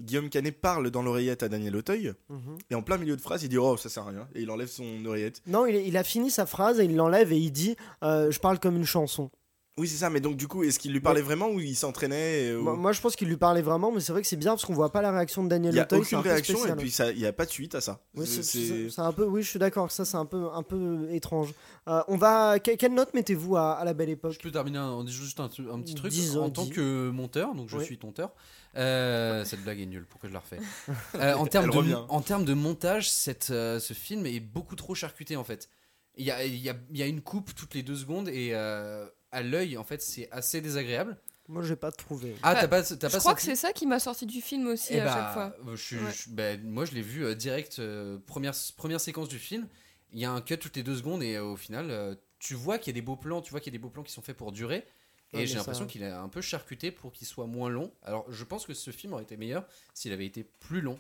Guillaume 0.01 0.31
Canet 0.31 0.59
parle 0.61 0.91
dans 0.91 1.03
l'oreillette 1.03 1.43
à 1.43 1.49
Daniel 1.49 1.77
Auteuil 1.77 2.13
Mhm. 2.29 2.59
et 2.71 2.75
en 2.75 2.83
plein 2.83 2.97
milieu 2.97 3.17
de 3.17 3.21
phrase, 3.21 3.43
il 3.43 3.49
dit 3.49 3.59
oh 3.59 3.77
ça 3.77 3.89
sert 3.89 4.05
à 4.05 4.11
rien 4.11 4.27
et 4.35 4.41
il 4.43 4.51
enlève 4.51 4.69
son 4.69 5.05
oreillette. 5.05 5.43
Non, 5.47 5.67
il, 5.67 5.77
il 5.77 5.97
a 5.97 6.05
fini 6.05 6.31
sa 6.31 6.47
phrase 6.47 6.81
et 6.81 6.85
il 6.85 6.97
l'enlève 6.97 7.33
et 7.33 7.39
il 7.39 7.51
dit 7.53 7.77
euh, 8.03 8.31
Je 8.31 8.41
parle 8.41 8.59
comme 8.59 8.77
une 8.77 8.87
chanson. 8.87 9.31
Oui 9.79 9.89
c'est 9.89 9.97
ça, 9.97 10.11
mais 10.11 10.21
donc 10.21 10.37
du 10.37 10.49
coup, 10.49 10.65
est-ce 10.65 10.79
qu'il 10.79 10.93
lui 10.93 11.01
parlait 11.01 11.23
vraiment 11.23 11.49
ou 11.49 11.59
il 11.59 11.75
s'entraînait 11.75 12.51
euh, 12.51 12.59
ou- 12.59 12.63
Moi, 12.63 12.77
moi, 12.77 12.93
je 12.93 13.01
pense 13.01 13.17
qu'il 13.17 13.29
lui 13.29 13.39
parlait 13.39 13.63
vraiment, 13.63 13.91
mais 13.91 14.01
c'est 14.01 14.13
vrai 14.13 14.21
que 14.21 14.29
c'est 14.29 14.37
bien 14.37 14.51
parce 14.53 14.67
qu'on 14.67 14.75
voit 14.75 14.93
pas 14.93 15.01
la 15.01 15.11
réaction 15.13 15.43
de 15.45 15.49
Daniel 15.49 15.73
Il 15.73 15.77
y 15.79 15.81
a 15.81 15.85
Auteuil. 15.85 16.01
aucune 16.01 16.19
réaction 16.19 16.67
et 16.67 16.77
puis 16.77 16.91
ça, 16.91 17.11
il 17.11 17.19
y 17.19 17.25
a 17.25 17.33
pas 17.33 17.47
de 17.47 17.51
suite 17.51 17.75
à 17.75 17.81
ça. 17.81 17.99
Oui, 18.15 18.27
c'est- 18.27 18.43
C'est- 18.43 18.67
c'est 18.67 18.91
c'est 18.91 19.01
un 19.01 19.13
peu, 19.13 19.25
oui, 19.25 19.43
je 19.43 19.49
suis 19.49 19.59
d'accord. 19.59 19.91
Ça, 19.91 20.05
c'est 20.05 20.19
un 20.19 20.27
peu, 20.27 20.49
un 20.53 20.63
peu 20.63 21.09
étrange. 21.11 21.55
Euh, 21.89 22.03
on 22.09 22.19
va. 22.19 22.59
que- 22.59 22.73
quelle 22.77 22.93
note 22.93 23.15
mettez-vous 23.15 23.57
à, 23.57 23.73
à 23.73 23.85
la 23.87 23.95
belle 23.95 24.09
Je 24.09 24.13
époque 24.13 24.39
peux 24.43 24.51
terminer 24.51 24.79
en 24.79 25.05
disant 25.05 25.23
juste 25.23 25.41
un, 25.41 25.45
un 25.45 25.81
petit 25.81 25.95
truc. 25.95 26.11
Dis, 26.13 26.37
en 26.37 26.49
euh, 26.49 26.51
tant 26.51 26.65
dis. 26.65 26.71
que 26.71 27.09
monteur, 27.11 27.55
donc 27.55 27.71
je 27.71 27.79
Oui. 27.79 27.85
suis 27.87 27.97
tonteur, 27.97 28.31
euh, 28.77 29.43
cette 29.47 29.63
blague 29.63 29.81
est 29.81 29.87
nulle, 29.87 30.05
pourquoi 30.07 30.29
je 30.29 30.35
la 30.35 30.41
refais? 30.41 30.59
Euh, 31.15 31.33
en, 31.35 31.47
termes 31.47 31.71
de, 31.71 31.77
revient. 31.77 31.99
en 32.11 32.21
termes 32.21 32.45
de 32.45 32.53
montage, 32.55 33.11
cette, 33.11 33.49
euh, 33.51 33.81
ce 33.81 33.95
film 33.95 34.27
est 34.27 34.41
beaucoup 34.41 34.77
trop 34.77 34.95
charcuté 34.95 35.35
en 35.37 35.45
fait. 35.45 35.71
Il 36.19 36.27
y 36.27 36.31
a, 36.31 36.45
il 36.45 36.57
y, 36.57 36.69
a, 36.69 36.75
il 36.91 36.99
y 36.99 37.03
a 37.03 37.07
une 37.07 37.23
coupe 37.23 37.55
toutes 37.55 37.75
les 37.75 37.83
deux 37.83 37.97
secondes 37.97 38.29
et 38.29 38.51
euh, 38.53 39.07
à 39.33 39.43
l'œil, 39.43 39.77
en 39.77 39.85
fait, 39.85 40.01
c'est 40.03 40.31
assez 40.31 40.61
désagréable. 40.61 41.17
Moi, 41.49 41.63
j'ai 41.63 41.75
pas 41.77 41.91
trouvé. 41.91 42.37
Ah, 42.43 42.55
Bah, 42.55 42.61
t'as 42.61 42.69
pas, 42.69 42.83
t'as 42.83 43.09
Je 43.09 43.13
pas 43.13 43.19
crois 43.19 43.35
que 43.35 43.43
c'est 43.43 43.57
ça 43.57 43.73
qui 43.73 43.87
m'a 43.87 43.99
sorti 43.99 44.27
du 44.27 44.41
film 44.41 44.69
aussi 44.69 44.93
Eh 44.95 45.01
à 45.01 45.05
bah, 45.07 45.13
chaque 45.15 45.33
fois. 45.33 45.57
euh, 45.73 45.77
je 45.77 45.97
Ouais. 45.99 46.13
je- 46.13 46.31
bah, 46.31 46.57
moi, 46.63 46.85
je 46.85 46.93
l'ai 46.93 47.03
vu 47.03 47.25
euh, 47.25 47.35
direct, 47.35 47.79
euh, 47.81 48.19
première, 48.27 48.55
première 48.77 49.01
séquence 49.01 49.29
du 49.29 49.39
film. 49.39 49.67
Il 50.13 50.21
y 50.21 50.25
a 50.25 50.31
un 50.31 50.41
cut 50.41 50.59
toutes 50.59 50.77
les 50.77 50.83
deux 50.83 50.97
secondes 50.97 51.23
et 51.23 51.35
euh, 51.37 51.45
au 51.45 51.57
final, 51.57 51.91
euh, 51.91 52.15
tu 52.39 52.55
vois 52.55 52.79
qu'il 52.79 52.93
y 52.95 52.95
a 52.95 53.01
des 53.01 53.05
beaux 53.05 53.17
plans, 53.17 53.41
tu 53.43 53.51
vois 53.51 53.61
qu'il 53.61 53.73
y 53.73 53.75
a 53.75 53.79
des 53.79 53.83
beaux 53.83 53.91
plans 53.91 54.03
qui 54.05 54.13
sont 54.13 54.23
faits 54.23 54.37
pour 54.37 54.53
durer. 54.53 54.85
Et 55.33 55.39
Ouais, 55.39 55.47
j'ai 55.47 55.55
ça- 55.55 55.59
l'impression 55.61 55.87
qu'il 55.87 56.03
est 56.03 56.11
un 56.11 56.29
peu 56.29 56.43
charcuté 56.43 56.91
pour 56.91 57.11
qu'il 57.13 57.27
soit 57.27 57.47
moins 57.47 57.71
long. 57.71 57.91
Alors, 58.03 58.25
je 58.31 58.45
pense 58.45 58.67
que 58.67 58.75
ce 58.75 58.91
film 58.91 59.15
aurait 59.15 59.23
été 59.25 59.37
meilleur 59.37 59.67
s'il 59.95 60.13
avait 60.13 60.27
été 60.27 60.45
plus 60.61 60.81
long. 60.83 60.99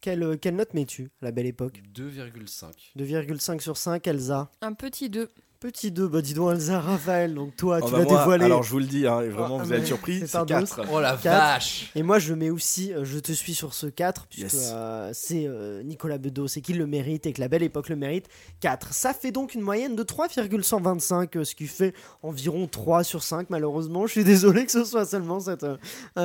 Quelle, 0.00 0.38
quelle 0.38 0.54
note 0.56 0.74
mets-tu 0.74 1.10
à 1.22 1.26
la 1.26 1.30
belle 1.32 1.46
époque? 1.46 1.80
2,5. 1.94 2.92
2,5 2.96 3.60
sur 3.60 3.76
5, 3.76 4.06
Elsa. 4.06 4.50
Un 4.60 4.72
petit 4.74 5.08
2. 5.10 5.28
Petit 5.60 5.90
2, 5.90 6.06
bah 6.06 6.22
dis 6.22 6.34
donc 6.34 6.52
Elsa, 6.52 6.78
Raphaël, 6.78 7.34
donc 7.34 7.56
toi, 7.56 7.80
Oh, 7.82 7.86
tu 7.86 7.90
bah, 7.92 7.98
l'as 7.98 8.04
moi, 8.04 8.18
dévoilé. 8.20 8.44
Alors 8.44 8.62
je 8.62 8.70
vous 8.70 8.78
le 8.78 8.84
dis, 8.84 9.08
hein, 9.08 9.22
vraiment 9.22 9.58
Ah, 9.60 9.64
vous 9.64 9.72
être 9.72 9.86
surpris, 9.86 10.20
c'est 10.20 10.28
c'est 10.28 10.32
par 10.38 10.46
deux. 10.46 10.54
4. 10.54 10.82
Oh 10.92 11.00
la 11.00 11.16
Quatre. 11.16 11.24
vache 11.24 11.90
Et 11.96 12.04
moi, 12.04 12.20
je 12.20 12.32
mets 12.32 12.50
aussi, 12.50 12.92
euh, 12.92 13.04
je 13.04 13.18
te 13.18 13.32
suis 13.32 13.54
sur 13.56 13.74
ce 13.74 13.88
4, 13.88 14.28
puisque 14.28 14.52
Yes. 14.52 14.70
euh, 14.72 15.10
c'est 15.12 15.48
euh, 15.48 15.82
Nicolas 15.82 16.18
Bedos 16.18 16.46
et 16.46 16.60
qu'il 16.60 16.78
le 16.78 16.86
mérite 16.86 17.26
et 17.26 17.32
que 17.32 17.40
la 17.40 17.48
belle 17.48 17.64
époque 17.64 17.88
le 17.88 17.96
mérite. 17.96 18.26
4. 18.60 18.92
Ça 18.94 19.12
fait 19.12 19.32
donc 19.32 19.52
une 19.56 19.60
moyenne 19.62 19.96
de 19.96 20.02
3,125, 20.04 21.34
euh, 21.34 21.42
ce 21.44 21.56
qui 21.56 21.66
fait 21.66 21.92
environ 22.22 22.68
3 22.68 23.02
sur 23.02 23.24
5, 23.24 23.50
malheureusement. 23.50 24.06
Je 24.06 24.12
suis 24.12 24.24
désolé 24.24 24.64
que 24.64 24.70
ce 24.70 24.84
soit 24.84 25.06
seulement 25.06 25.40
cette, 25.40 25.66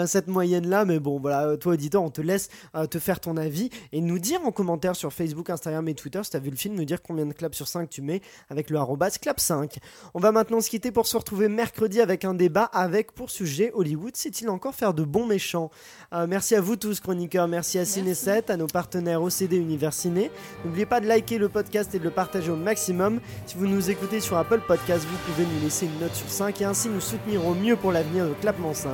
cette 0.05 0.27
moyenne-là, 0.27 0.85
mais 0.85 0.99
bon, 0.99 1.19
voilà, 1.19 1.57
toi, 1.57 1.73
auditeur, 1.73 2.03
on 2.03 2.11
te 2.11 2.21
laisse 2.21 2.49
euh, 2.75 2.85
te 2.85 2.99
faire 2.99 3.19
ton 3.19 3.35
avis 3.37 3.71
et 3.93 3.99
nous 4.01 4.19
dire 4.19 4.41
en 4.45 4.51
commentaire 4.51 4.95
sur 4.95 5.11
Facebook, 5.11 5.49
Instagram 5.49 5.87
et 5.87 5.95
Twitter 5.95 6.19
si 6.23 6.29
tu 6.29 6.37
as 6.37 6.39
vu 6.39 6.51
le 6.51 6.55
film, 6.55 6.75
nous 6.75 6.85
dire 6.85 7.01
combien 7.01 7.25
de 7.25 7.33
claps 7.33 7.57
sur 7.57 7.67
5 7.67 7.89
tu 7.89 8.03
mets 8.03 8.21
avec 8.51 8.69
le 8.69 8.77
arrobas 8.77 9.17
clap5. 9.23 9.77
On 10.13 10.19
va 10.19 10.31
maintenant 10.31 10.59
se 10.61 10.69
quitter 10.69 10.91
pour 10.91 11.07
se 11.07 11.15
retrouver 11.17 11.47
mercredi 11.47 12.01
avec 12.01 12.25
un 12.25 12.33
débat 12.33 12.63
avec 12.73 13.13
pour 13.13 13.29
sujet 13.31 13.71
Hollywood 13.73 14.15
sait-il 14.15 14.49
encore 14.49 14.75
faire 14.75 14.93
de 14.93 15.03
bons 15.03 15.25
méchants? 15.25 15.71
Euh, 16.13 16.27
Merci 16.27 16.55
à 16.55 16.61
vous 16.61 16.75
tous 16.75 16.99
chroniqueurs, 16.99 17.47
merci 17.47 17.79
à 17.79 17.83
Ciné7, 17.83 18.51
à 18.51 18.57
nos 18.57 18.67
partenaires 18.67 19.21
OCD 19.21 19.57
Univers 19.57 19.93
Ciné. 19.93 20.31
N'oubliez 20.65 20.85
pas 20.85 20.99
de 20.99 21.07
liker 21.07 21.37
le 21.37 21.47
podcast 21.47 21.93
et 21.95 21.99
de 21.99 22.03
le 22.03 22.11
partager 22.11 22.51
au 22.51 22.55
maximum. 22.55 23.19
Si 23.45 23.55
vous 23.55 23.67
nous 23.67 23.89
écoutez 23.89 24.19
sur 24.19 24.37
Apple 24.37 24.61
Podcast, 24.67 25.05
vous 25.09 25.31
pouvez 25.31 25.45
nous 25.47 25.61
laisser 25.63 25.85
une 25.85 25.99
note 25.99 26.13
sur 26.15 26.29
5 26.29 26.61
et 26.61 26.65
ainsi 26.65 26.89
nous 26.89 27.01
soutenir 27.01 27.45
au 27.45 27.53
mieux 27.53 27.75
pour 27.75 27.91
l'avenir 27.91 28.27
de 28.27 28.33
Clapement 28.41 28.73
5. 28.73 28.91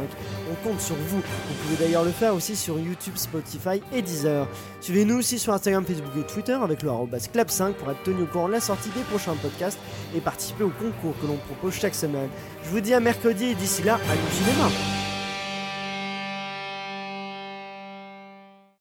On 0.52 0.68
compte 0.68 0.82
sur 0.82 0.96
vous. 0.96 1.18
Vous 1.18 1.56
pouvez 1.64 1.86
d'ailleurs 1.86 2.04
le 2.04 2.12
faire 2.12 2.36
aussi 2.36 2.56
sur 2.56 2.78
YouTube, 2.80 3.16
Spotify 3.16 3.82
et 3.94 4.02
Deezer. 4.02 4.48
Suivez-nous 4.82 5.18
aussi 5.18 5.40
sur 5.40 5.54
Instagram, 5.54 5.86
Facebook 5.86 6.14
et 6.20 6.32
Twitter 6.32 6.54
avec 6.54 6.84
le 6.84 6.90
arrobas 6.90 7.28
clap5 7.34 7.74
pour 7.74 7.90
être 7.92 8.04
tenu 8.04 8.24
au 8.24 8.26
courant 8.26 8.48
de 8.48 8.54
la 8.54 8.62
sortie 8.62 8.90
des 8.90 9.02
prochains 9.04 9.36
podcasts 9.36 9.80
et 10.16 10.19
participer 10.22 10.64
au 10.64 10.70
concours 10.70 11.16
que 11.22 11.28
l'on 11.28 11.38
propose 11.38 11.74
chaque 11.74 11.96
semaine. 11.96 12.30
Je 12.64 12.70
vous 12.70 12.82
dis 12.82 12.94
à 12.94 13.00
mercredi 13.00 13.46
et 13.46 13.56
d'ici 13.56 13.84
là, 13.84 14.00
allez 14.10 14.22
au 14.22 14.44
cinéma 14.44 14.70